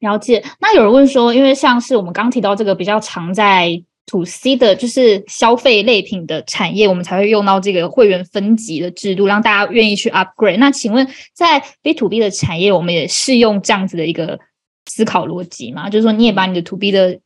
[0.00, 0.44] 了解。
[0.60, 3.82] 那有人问说，因为像是我们刚提到这个比较常在。
[4.06, 10.58] To C 的就是消费类品的产业，我们才会用到这个会员分级的制度，让大家愿意去 upgrade。
[10.58, 14.38] 那请问，在 B to B 的产业，我们也适用这样子的一个
[14.86, 15.90] 思考逻辑吗？
[15.90, 17.18] 就是说，你也把你的 to B 的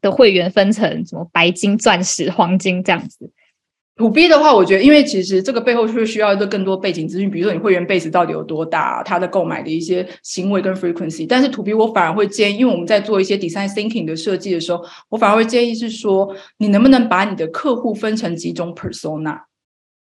[0.00, 3.30] 的会员分成什么白金、钻石、黄金这样子？
[4.00, 11.26] 土 B 的话，我觉得，因为其实这个背后是需要一个更多背景资讯，比如说你会员 base 到底有多大，他的购买的一些行为跟 frequency。
[11.28, 19.38] 但是土 B 我反而会建议，因为我们在做一些 design thinking 的设计的时候，我反而会建议是说，你能不能把你的客户分成几种 persona，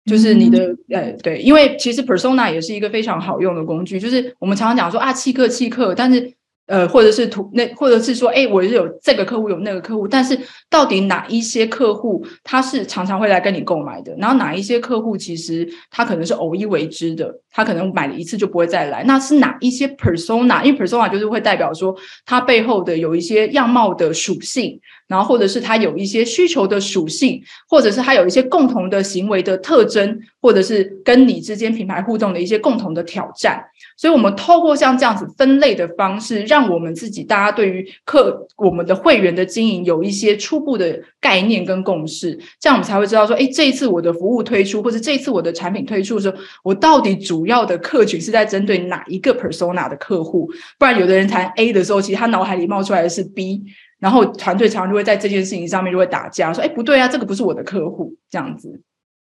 [0.05, 6.38] 就是你的呃对，因为其实 persona 也是一个非常好用的工具，就是我们常常讲说啊，契客契客，但是。
[6.69, 10.37] 呃，或者是图那，或者是说，哎，我是有这个客户，有那个客户，但是
[10.69, 14.15] 到底哪一些客户他是常常会来跟你购买的？
[14.19, 19.03] 然后哪一些客户其实他可能是偶一为之的，他可能买了一次就不会再来。
[19.05, 20.63] 那是哪一些 persona？
[20.63, 24.79] 因为 persona 就是会代表说他背后的有一些样貌的属性。
[25.07, 33.59] 然后，或者是他有一些需求的属性，或者是他有一些共同的行为的特征，或者是跟你之间品牌互动的一些共同的挑战。
[33.99, 50.49] 所以，我们透过像这样子分类的方式，让我们自己大家对于客我们的会员的经营有一些初步的概念跟共识，这样我们才会知道说，哎，这一次我的服务推出，或者这一次我的产品推出的时候，我到底主要的客群是在针对哪一个 persona 的客户？
[50.77, 53.63] 不然，有的人谈 A 的时候，其实他脑海里冒出来的是 B。
[53.99, 58.79] 然后团队常常就会在这件事情上面就会打架，说：“哎，不对啊，这个不是我的客户。”这样子。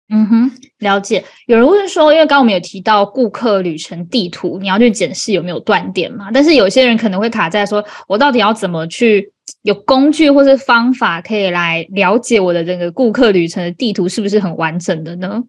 [0.09, 1.23] 嗯哼，了解。
[1.47, 6.29] 有人问说，因为刚刚我们有提到顾客旅程地图，你要去检视有没有断点嘛？
[6.33, 9.31] 但是有些人可能会卡在说，我到底要怎么去
[9.63, 15.43] 有工具或是方法可以来了解我的这个顾客旅程的地图是不是很完整的呢？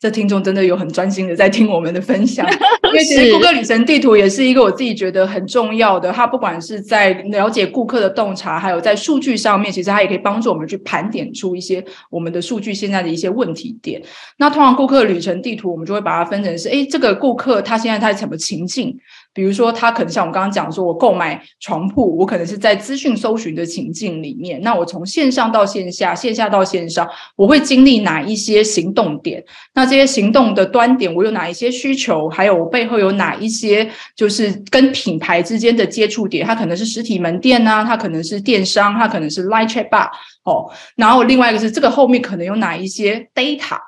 [0.00, 2.46] 这听众真的有很专心的在听我们的分享，
[2.86, 6.12] 因为其实顾客旅程地图也是一个我自己觉得很重要的。
[6.12, 14.00] 它不管是在了解顾客的洞察，还有在数据上面，其实它也可以帮助我们去盘点出一些我们的数据现在的一些问题点。
[14.36, 18.96] 那通常顾客旅程地图，我们就会把它分成是：哎，这个顾客他现在他什么情境？
[19.38, 29.40] 比如说，他可能像我刚刚讲说，我购买床铺，我可能是在资讯搜寻的情境里面，那我从线上到线下，线下到线上，我会经历哪一些行动点？
[29.74, 32.28] 那这些行动的端点，我有哪一些需求？
[32.28, 36.44] 还有我背后有哪一些就是跟品牌之间的接触点？
[36.44, 40.08] 它可能是实体门店呐，它可能是电商，它可能是 Live Chat Bar
[40.42, 40.68] 哦。
[40.96, 43.78] 然后另外一个是这个后面可能有哪一些 data？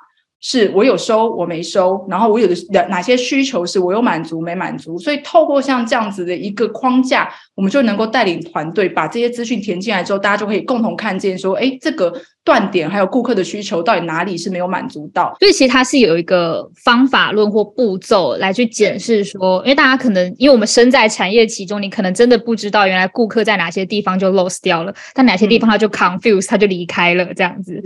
[0.41, 12.11] 是我有收，我没收，然后我有的哪哪些需求是我有满足没满足，所以透过像这样子的一个框架，我们就能够带领团队把这些资讯填进来之后，大家就可以共同看见说，哎，这个
[12.43, 15.31] 断点还有顾客的需求到底哪里是没有满足到？
[15.39, 27.83] 所以其实它是有一个方法论或步骤来去检视说，因为大家可能因为我们身在产业其中，你可能真的不知道原来顾客在哪些地方就 lost 掉了，但哪些地方他就 confuse，他就离开了这样子。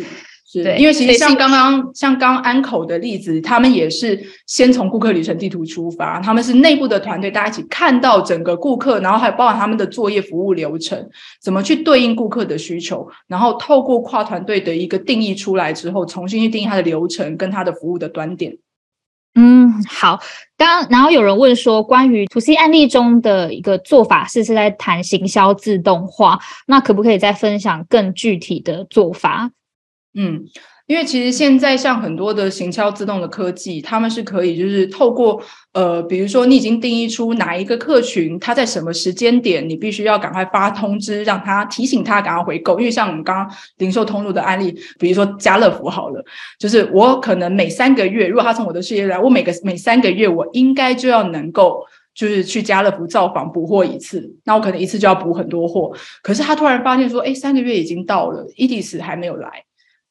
[0.63, 11.09] 对，因为其实像刚刚像刚安口的例子，他们也是先从顾客旅程地图出发，他们是内部的团队，大家一起看到整个顾客，然后还包含他们的作业服务流程，
[11.41, 18.57] 怎么去对应顾客的需求，然后透过跨团队的一个定义出来之后，重新去定义它的流程跟它的服务的端点。
[19.37, 20.19] 嗯，好。
[20.57, 29.51] 刚然后有人问说，关于 To C 案例中的一个做法是是在谈行销自动化，那可不可以再分享更具体的做法？
[30.17, 30.41] 嗯，
[30.87, 35.41] 因为其实现在像很多的行销自动的科技，他们是可以就是透过
[35.73, 42.79] 呃，比如说你已经定义出哪一个客群，他在什么时间点，你必须要赶快发通知，让他提醒他赶快回购。
[42.79, 46.23] 因为像我们刚刚零售通路的案例，比如说家乐福好了，
[46.57, 55.91] 就是我可能每三个月，如果他从我的事业来，我每个每三个月我应该就要能够就是去家乐福造访补货一次，那我可能一次就要补很多货。
[56.21, 59.65] 可是他突然发现说，哎，三个月已经到了伊迪丝还没有来。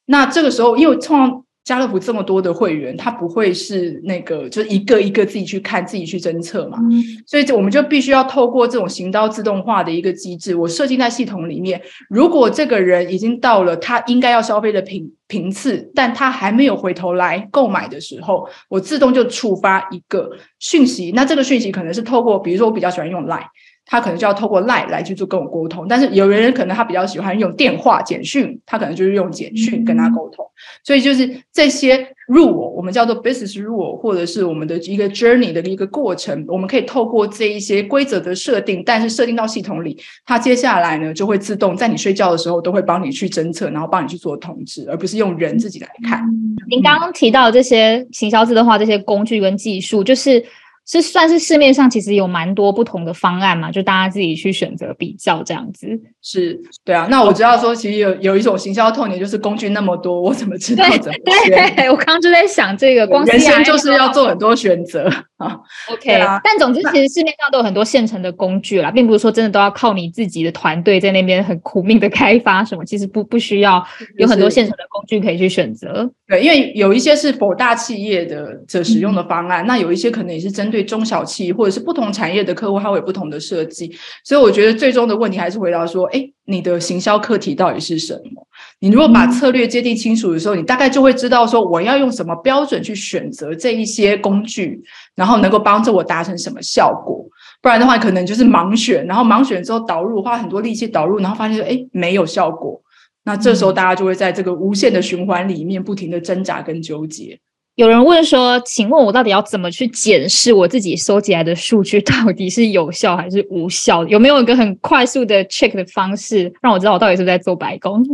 [0.07, 6.79] 那这个时候，因为创家乐福这么多的会员，他不会是那个就一个一个自己去看、自己去侦测嘛，
[7.27, 11.81] 所以我们就必须要透过这种行刀自动化的一个机制，我设计在系统里面。
[12.11, 21.13] 如果这个人已经到了他应该要消费的频频次，但他还没有回头来购买的时候，我自动就触发一个讯息。
[21.13, 23.47] 那这个讯息可能是透过，比如说我比较喜欢用 Line。
[23.87, 30.45] 他可能就要透过 Line 来去做跟我沟通，但是有人可能他比较喜欢用电话简讯，他可能就是用简讯跟他沟通。
[30.83, 46.25] 所以就是这些 rule，我们叫做 business rule，或者是我们的一个 journey 的一个过程，我们可以透过这一些规则的设定，但是设定到系统里，它接下来呢就会自动在你睡觉的时候都会帮你去侦测，然后帮你去做通知，而不是用人自己来看。
[46.69, 50.43] 您刚刚提到这些行销自动化这些工具跟技术，就是。
[50.87, 55.89] 是算是市面上其实有蛮多不同的方案嘛，就大家自己去选择比较这样子。
[56.23, 57.07] 是，对啊。
[57.11, 61.75] 那我知道说，其实有有一种行销痛点，就是工具那么多，我怎么知道怎么选？
[61.77, 65.59] 对，我刚刚就在想这个，光人生就是要做很多选择 啊。
[65.91, 73.85] OK，但总之其实市面上都有很多现成的工具啦，并不是说真的都要靠你自己的团队在那边很苦命的开发什么，其实不不需要，
[74.19, 76.11] 有很多现成的工具可以去选择。
[76.27, 83.95] 对，因为有一些是否大企业的这使用的方案，那有一些可能也是针对中小企业或者是不同产业的客户，它会有不同的设计。
[84.25, 88.47] 所以我觉得最终的问题还是回到说，哎，你的行销课题到底是什么？
[88.81, 94.83] 你如果把策略界定清楚的时候，你大概就会知道说，我要用什么标准去选择这一些工具，
[95.15, 97.25] 然后能够帮助我达成什么效果。
[97.63, 102.79] 不然的话，可能就是盲选，然后盲选之后导入，花很多力气导入，然后发现说，哎，没有效果。
[103.25, 107.39] 那这时候大家就会在这个无限的循环里面不停的挣扎跟纠结。
[107.77, 114.05] 有人问说：“请问我到底要怎么去检视我自己收集来的数据到底是有效还是无效？
[114.05, 118.05] 有没有一个很快速的 check 的方式，让我知道我到底是不是在做白工？”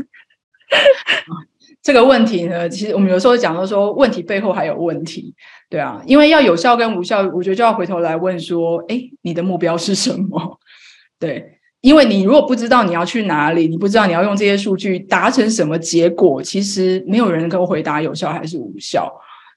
[1.83, 5.35] 这个问题呢，其实我们有时候讲到说，问题背后还有问题，
[5.69, 10.59] 对啊，因为要有效跟无效，我觉得就要回头来问说：“哎，你的目标是什么？”
[11.19, 11.57] 对。
[11.83, 19.11] 因为你如果不知道你要去哪里，你不知道你要用这些数据达成什么结果，其实没有人能够回答有效还是无效。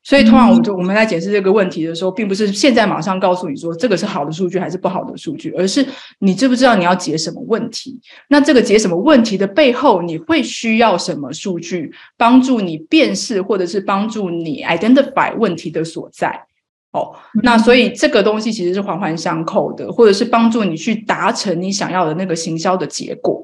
[0.04, 5.86] 所以通常我们就我们在解释这个问题的时候，并不是现在马上告诉你说这个是好的数据还是不好的数据，而是
[6.20, 8.00] 你知不知道你要解什么问题？
[8.28, 16.48] 那这个解什么问题的背后，你会需要什么数据帮助你辨识，或者是帮助你 identify 问题的所在？
[16.92, 23.44] 哦，那所以这个东西其实是环环相扣的，或者是帮助你去达成你想要的那个行销的结果。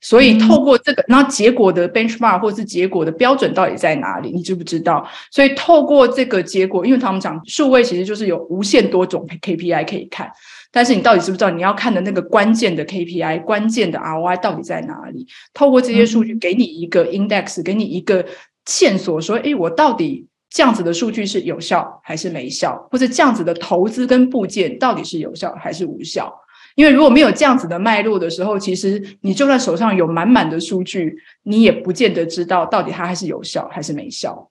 [0.00, 4.30] 所以透过这个，那结果的 benchmark 或是结果的标准到底在哪里？
[4.30, 5.06] 你知不知道？
[5.30, 10.30] 所以透过这个结果，因为他们讲数位其实就是有无限多种 KPI 可以看，
[10.70, 15.26] 但是你到底知不知道你要看的那个关键的 KPI、关键的 ROI 到底在哪里？
[15.54, 18.24] 透过这些数据给你一个 index，给你一个
[18.66, 20.28] 线索，说，哎，我到底。
[20.48, 26.32] 这样子的数据是有效还是没效，或者这样子的投资跟部件到底是有效还是无效？
[26.76, 34.48] 因为如果没有这样子的脉络的时候，其实你就算手上有满满的数据，你也不见得知道到底它还是有效还是没效。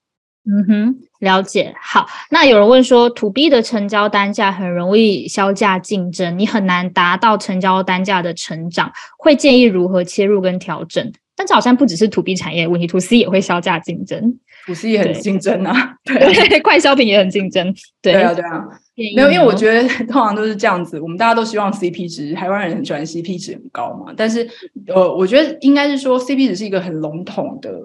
[0.47, 1.73] 嗯哼，了解。
[1.82, 11.11] 好，那有人问说，to B 的成交单价很容易销价竞争，你很难达到成交单价的成长，会建议如何切入跟调整？
[11.36, 18.63] 但这好像不只是 to B 产业问题，to C 也会销价竞争，to C 也很竞争啊， 对，快消品也很竞争，对啊，对啊，
[18.95, 24.49] 没有，因为我觉得 通常都是这样子，我们大家都希望 CP 值，台湾人很喜欢 CP 值很高嘛，但是
[24.87, 27.79] 呃，我觉得应该是说 CP 值是一个很笼统的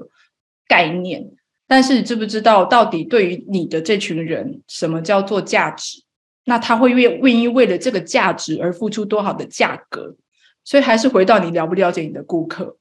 [0.68, 1.30] 概念。
[1.66, 6.02] 但是知不知道到底对于你的这群人，什么叫做价值？
[6.46, 10.16] 那他会愿愿意为了这个价值而付出多少的价格？
[10.64, 12.76] 所以还是回到你了不了解你的顾客。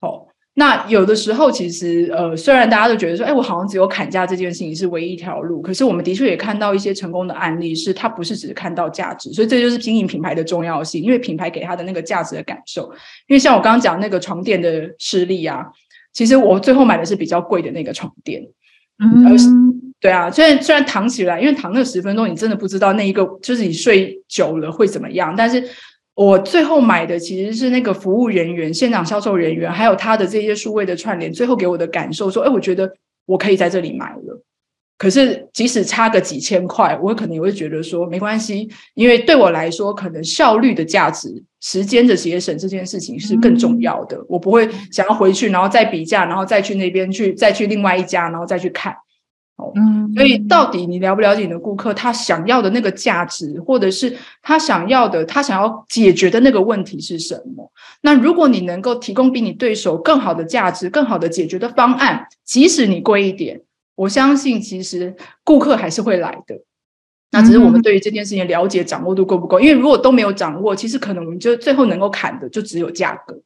[0.00, 12.82] 哦，那有的时候其实呃，虽然大家都觉得说，哎，我好像只有砍价这件事情是唯一一条路，可是我们的确也看到一些成功的案例，是它不是只是看到价值，所以这就是经营品牌的重要性，因为品牌给他的那个价值的感受。
[13.28, 15.66] 因为像我刚刚讲那个床垫的事例啊。
[16.14, 18.46] 其实我最后买的是比较贵的那个床垫，
[19.02, 25.34] 嗯，对啊，虽然虽然躺起来，因为躺那十分钟，你真的不知道那一个就是你睡久了会怎么样。
[25.34, 25.66] 但是
[26.14, 32.92] 我最后买的其实是那个服务人员、现场销售人员，还有他的这些数位的串联，最后给我的感受说，哎，我觉得
[33.24, 34.42] 我可以在这里买了。
[34.98, 44.16] 可是，即使差个几千块，我可能也会觉得说没关系，因为对我来说，可能效率的价值、时间的节省这件事情是更重要的。
[44.28, 48.94] 我不会想要回去，然后再比价，然后再去那边去，再去另外一家，然后再去看。
[49.66, 49.74] 哦，
[50.16, 57.70] 所以到底你了不了解你的顾客，他想要的那个价值，或者是他想要的，他想要解决的那个问题是什么？
[58.00, 63.60] 那如果你能够提供比你对手更好的价值、更好的解决的方案，即使你贵一点。
[63.94, 66.58] 我相信，其实顾客还是会来的。
[67.30, 69.60] 那只是我们对于这件事情了解、掌握度够不够？
[69.60, 73.38] 因为如果都没有掌握，其实可能我们就最后能够砍的就只有价格。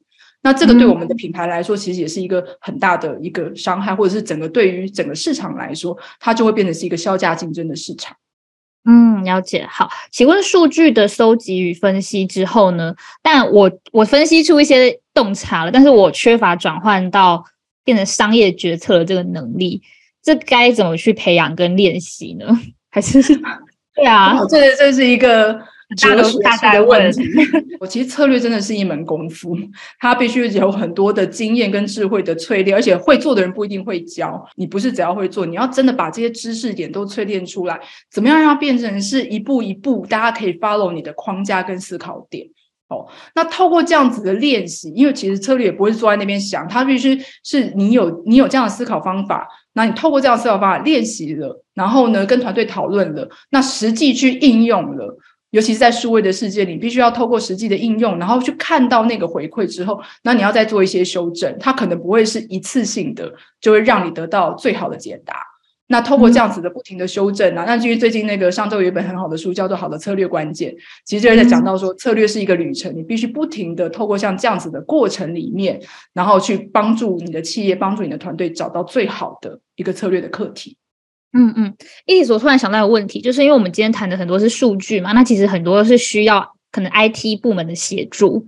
[0.43, 8.15] 那这个对我们的品牌来说，其实也是一个很大的一个伤害，或者是整个对于整个市场来说，它就会变成是一个销价竞争的市场。
[8.85, 9.67] 嗯，了解。
[9.69, 12.95] 好，请问数据的收集与分析之后呢？
[13.21, 17.43] 但我我分析出一些洞察了，但是我缺乏转换到
[17.83, 19.81] 变成商业决策的这个能力。
[20.23, 22.47] 这该怎么去培养跟练习呢？
[22.89, 23.21] 还是
[23.93, 25.59] 对啊，这这是一个
[25.95, 26.39] 哲学
[26.73, 27.23] 的问题。
[27.79, 29.55] 我其实策略真的是一门功夫，
[29.99, 34.43] 它必须有很多的经验跟智慧的淬炼，而且会做的人不一定会教。
[34.55, 37.79] 你不是只要会做，你要真的把这些知识点都淬炼出来，
[38.11, 42.47] 怎么样让它变成是一步一步，大家可以 follow 你的框架跟思考点。
[42.89, 55.17] 哦，那透过这样子的练习，因为其实策略也不会坐在那边想，它必须是你有你有这样的思考方法，那你透过这样思考方法练习了，然后呢跟团队讨论了，那实际去应用了，
[55.51, 65.35] 尤其是在数位的世界里，必须要透过实际的应用，然后去看到那个回馈之后，那你要再做一些修正，它可能不会是一次性的，就会让你得到最好的解答。
[65.89, 70.69] 那透过这样子的不停的修正啊，那至于最近那个上周有一本很好的书叫做《好的策略关键》，
[71.05, 75.81] 其实就是在讲到说策略是一个旅程，你必须不停的透过像这样子的过程里面，
[76.11, 80.75] 然后去帮助你的企业、帮助你的团队找到最好的一个策略的课题。
[81.33, 81.75] 嗯嗯，
[82.05, 88.47] 一直我突然想到个问题，就是因为我们今天谈的很多是数据嘛，那其实很多是需要可能 IT 部门的协助，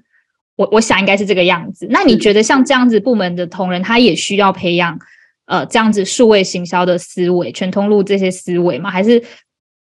[0.56, 1.88] 我我想应该是这个样子。
[1.90, 4.98] 那你觉得像这样子部门的同仁，他也需要培养？
[5.46, 8.92] 呃，这样子数位行销的思维，全通路这些思维吗？
[8.92, 9.24] 还是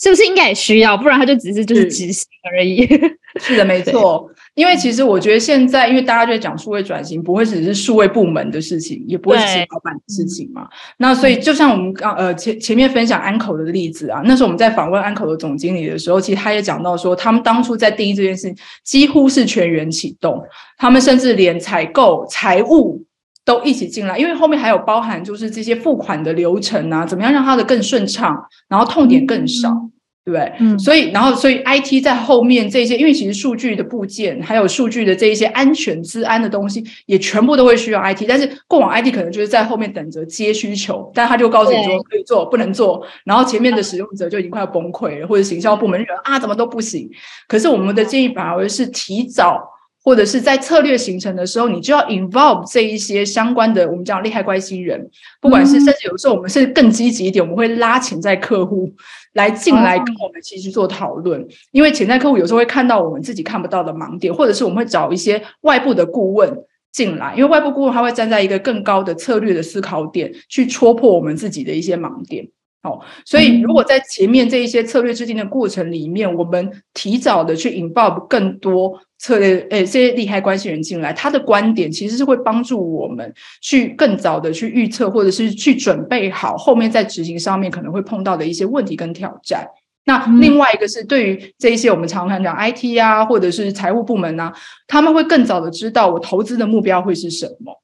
[0.02, 0.98] 是不是应该也需要？
[0.98, 2.88] 不然他就只是就是执行而已。
[3.40, 4.28] 是的，没错。
[4.56, 10.68] 因为其实我觉得现在，因为大家就在讲数位转型，不会只是数位部门的事情，也不会是老板的事情嘛。
[10.98, 20.44] 那所以，就像我们刚呃前前面分享安口的例子啊，那时候我们在访问安口的总经理的时候，其实他也讲到说，他们当初在定义这件事，几乎是全员启动，
[20.78, 23.06] 他们甚至连采购、财务。
[23.44, 28.38] 都一起进来，因为后面还有包含就是这些付款的流程啊，怎么样让它的更顺畅，
[28.70, 29.76] 然后痛点更少，
[30.24, 30.52] 对不对？
[30.60, 38.26] 嗯，所以然后所以 IT 在后面这些，因为其实数据的部件还有数据的这一些安全、治安的东西，也全部都会需要 IT。
[38.28, 47.10] 但是过往 IT 可能就是在后面等着接需求，但他就告诉你说可以做，不能做，然后前面的使用者就已经快要崩溃了，或者行销部门人啊怎么都不行。
[47.48, 49.68] 可是我们的建议反而是提早。
[50.04, 58.92] 或者是在策略形成的时候，你就要 involve 这一些相关的，我们讲利害关系人，不管是甚至有时候我们是更积极一点，我们会拉潜在客户
[59.34, 66.52] 来进来跟我们继续做讨论，因为潜在客户有时候会看到我们自己看不到的盲点，或者是我们会找一些外部的顾问
[66.92, 72.48] 进来，因为外部顾问他会站在一个更高的策略的思考点去戳破我们自己的一些盲点。
[72.84, 89.68] 哦，所以如果在前面这一些策略制定的过程里面，我们提早的去 involve 更多策略，诶，这些利害关系人进来，他的观点其实是会帮助我们去更早的去预测，或者是去准备好后面在执行上面可能会碰到的一些问题跟挑战。
[90.06, 94.52] 那另外一个是对于这一些我们常常讲 IT 啊，或者是财务部门啊，
[94.88, 97.80] 他们会更早的知道我投资的目标会是什么。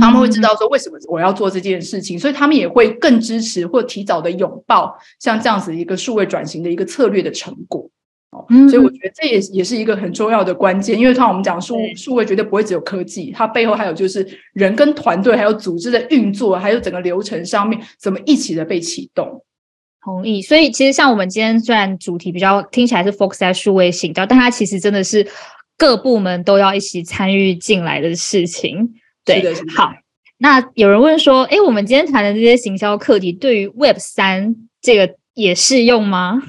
[0.00, 7.90] 他们会知道说为什么我要做这件事情，所以他们也会更支持或提早的拥抱像这样子一个数位转型的一个策略的成果。
[8.32, 19.44] 哦，所以我觉得这也也是一个很重要的关键，因为像我们讲数数位绝对不会只有科技，它背后还有就是人跟团队，还有组织的运作，还有整个流程上面怎么一起的被启动。
[20.02, 20.40] 同意。
[20.40, 25.26] 所以其实像我们今天虽然主题比较听起来是 focus 在数位行销，但它其实真的是
[25.76, 28.94] 各部门都要一起参与进来的事情。
[29.26, 29.44] 对，
[29.76, 29.92] 好。
[30.38, 36.42] 那有人问说，哎，我们今天谈的这些行销课题，对于 Web 三这个也适用吗？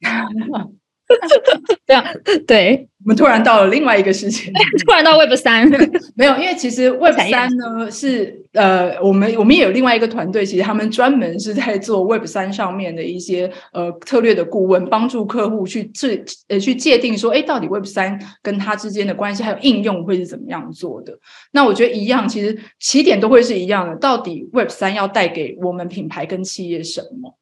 [1.86, 2.04] 这样
[2.46, 2.88] 对。
[3.04, 4.52] 我们突然到了另外一个事情，
[4.86, 5.68] 突然到 Web 三
[6.14, 21.12] 没有，因为其实 Web 三呢是呃，我们我们也有另外一个团队，其实他们专门是在做 Web 三上面的一些呃策略的顾问，帮助客户去制呃去界定说，哎，到底 Web 三跟它之间的关系还有应用会是怎么样做的？
[21.50, 27.36] 那我觉得一样，其实起点都会是一样的，到底 Web 三要带给我们品牌跟企业什么？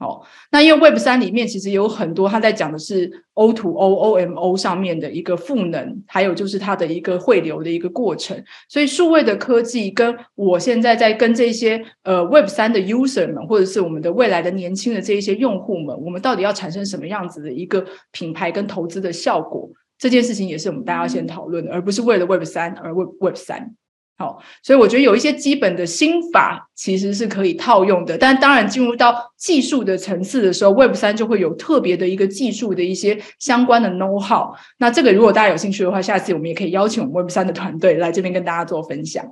[0.00, 8.42] 哦，那因为 Web 三里面其实有很多，他在讲的是 O to O、O M O 上面的一个赋能，还有就是它的一个汇流的一个过程。
[8.66, 19.68] 所以数位的科技跟我现在在跟这些呃 Web 三的 user 们，或者是我们的未来的年轻的这一些用户们，我们到底要产生什么样子的一个品牌跟投资的效果？
[19.98, 23.76] 这件事情也是我们大家先讨论的，而不是为了 Web 三而 Web Web 三。
[24.20, 34.54] 好，所以我觉得有一些基本的心法其实是可以套用的，但当然进入到技术的层次的时候，Web 三就会有特别的一个技术的一些相关的 know how。
[34.78, 39.24] 那这个如果大家有兴趣的话，下次我们也可以邀请我们 Web 三的团队来这边跟大家做分享。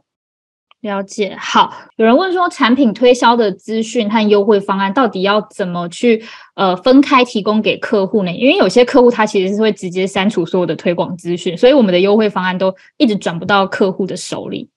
[0.81, 6.25] 了解，好，有人问说产品推销的资讯和优惠方案到底要怎么去
[6.55, 8.33] 呃分开提供给客户呢？
[8.33, 14.71] 因为有些客户他其实是会直接删除所有的推广资讯，所以我们的优惠方案都一直转不到客户的手里。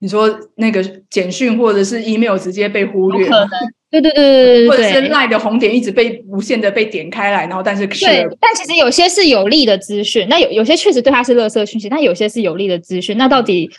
[0.00, 3.48] 你说那个简讯或者是 email 直接被忽略，可能
[3.90, 13.70] 对对对对对，或者是 line 的红点一直被无限的被点开来，然后但是对，但其实有些是有利的资讯，那有有些确实对他是垃圾讯息，但有些是有利的资讯，那到底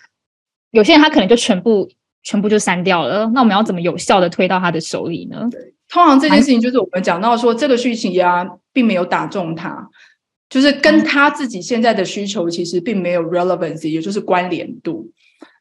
[0.71, 1.89] 有些人他可能就全部
[2.23, 5.47] 全部就删掉了，那我们要怎么有效的推到他的手里呢？
[5.89, 9.89] 通常这件事情就是我们讲到说这个讯息啊，并没有打中他，
[10.49, 15.09] 就是跟他自己现在的需求其实并没有 relevancy，也就是关联度。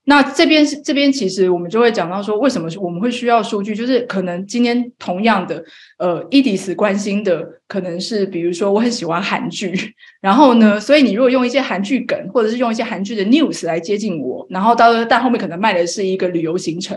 [0.08, 3.74] 那这边是这边，其实我们就会讲到说，为什么我们会需要数据？
[3.74, 5.62] 就是可能今天同样的，
[5.98, 16.96] 呃，伊迪斯关心的可能是，比如说我很喜欢韩剧，然后呢，所以你如果用一些韩剧梗，或者是用一些韩剧的 news 来接近我，然后到但后面可能卖的是一个旅游行程，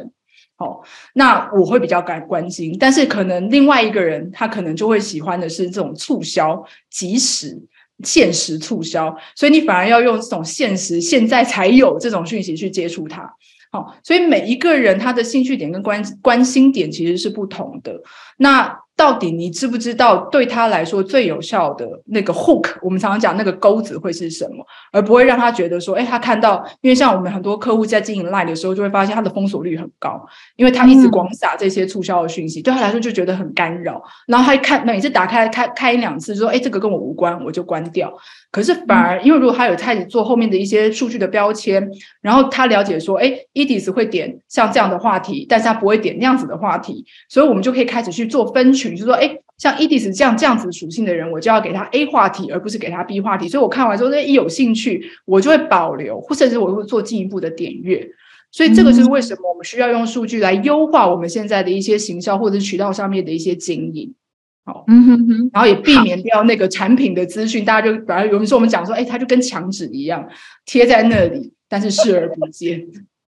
[0.56, 0.80] 哦，
[1.14, 2.78] 那我会比较感关心。
[2.80, 7.62] 但是可能另外一个人，他可能就会喜欢的是这种促销，即时。
[8.04, 13.34] 限时促销，所以你反而要用这种限时、现在才有这种讯息去接触它。
[13.72, 18.02] 好，所以每一个人他的兴趣点跟关关心点其实是不同的。
[18.38, 22.76] 那到底你知不知道对他来说最有效的那个 hook？
[22.84, 30.24] 我们常常讲那个钩子会是什么，而不会让他觉得说，哎，他看到，因为像我们很多客户在经营 line 的时候，就会发现他的封锁率很高，
[30.56, 34.00] 因为他一直广撒这些促销的讯息，对他来说就觉得很干扰。
[34.28, 38.14] 然后他看每次打开开开一两次，说，哎，这个跟我无关，我就关掉。
[38.52, 41.90] 可是反而，因为如果他有开始做后面的一些数据的标签，
[42.22, 53.48] 然后他了解说，哎，Edis 会点像这样的话题，但是他不会点那样子的话题，所以我们就可以开始去做分群，就说，哎，像 Edis 这样这样子属性的人，我就要给他 A 话题，而不是给他 B 话题。
[53.48, 58.06] 所以我看完之后，一有兴趣，我就会保留，或甚至我会做进一步的点阅。
[58.52, 64.14] 所以这个就是为什么我们需要用数据来优化我们现在的一些行销或者渠道上面的一些经营。
[64.72, 70.26] 好，嗯哼哼，然后也避免掉那个产品的资讯，大家就反而有人说我们讲说，哎，它就跟墙纸一样
[70.66, 72.88] 贴在那里，但是视而不见。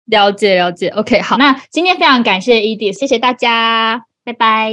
[0.05, 4.71] 了解了解，OK，好，那今天非常感谢 ED，谢谢大家，拜拜。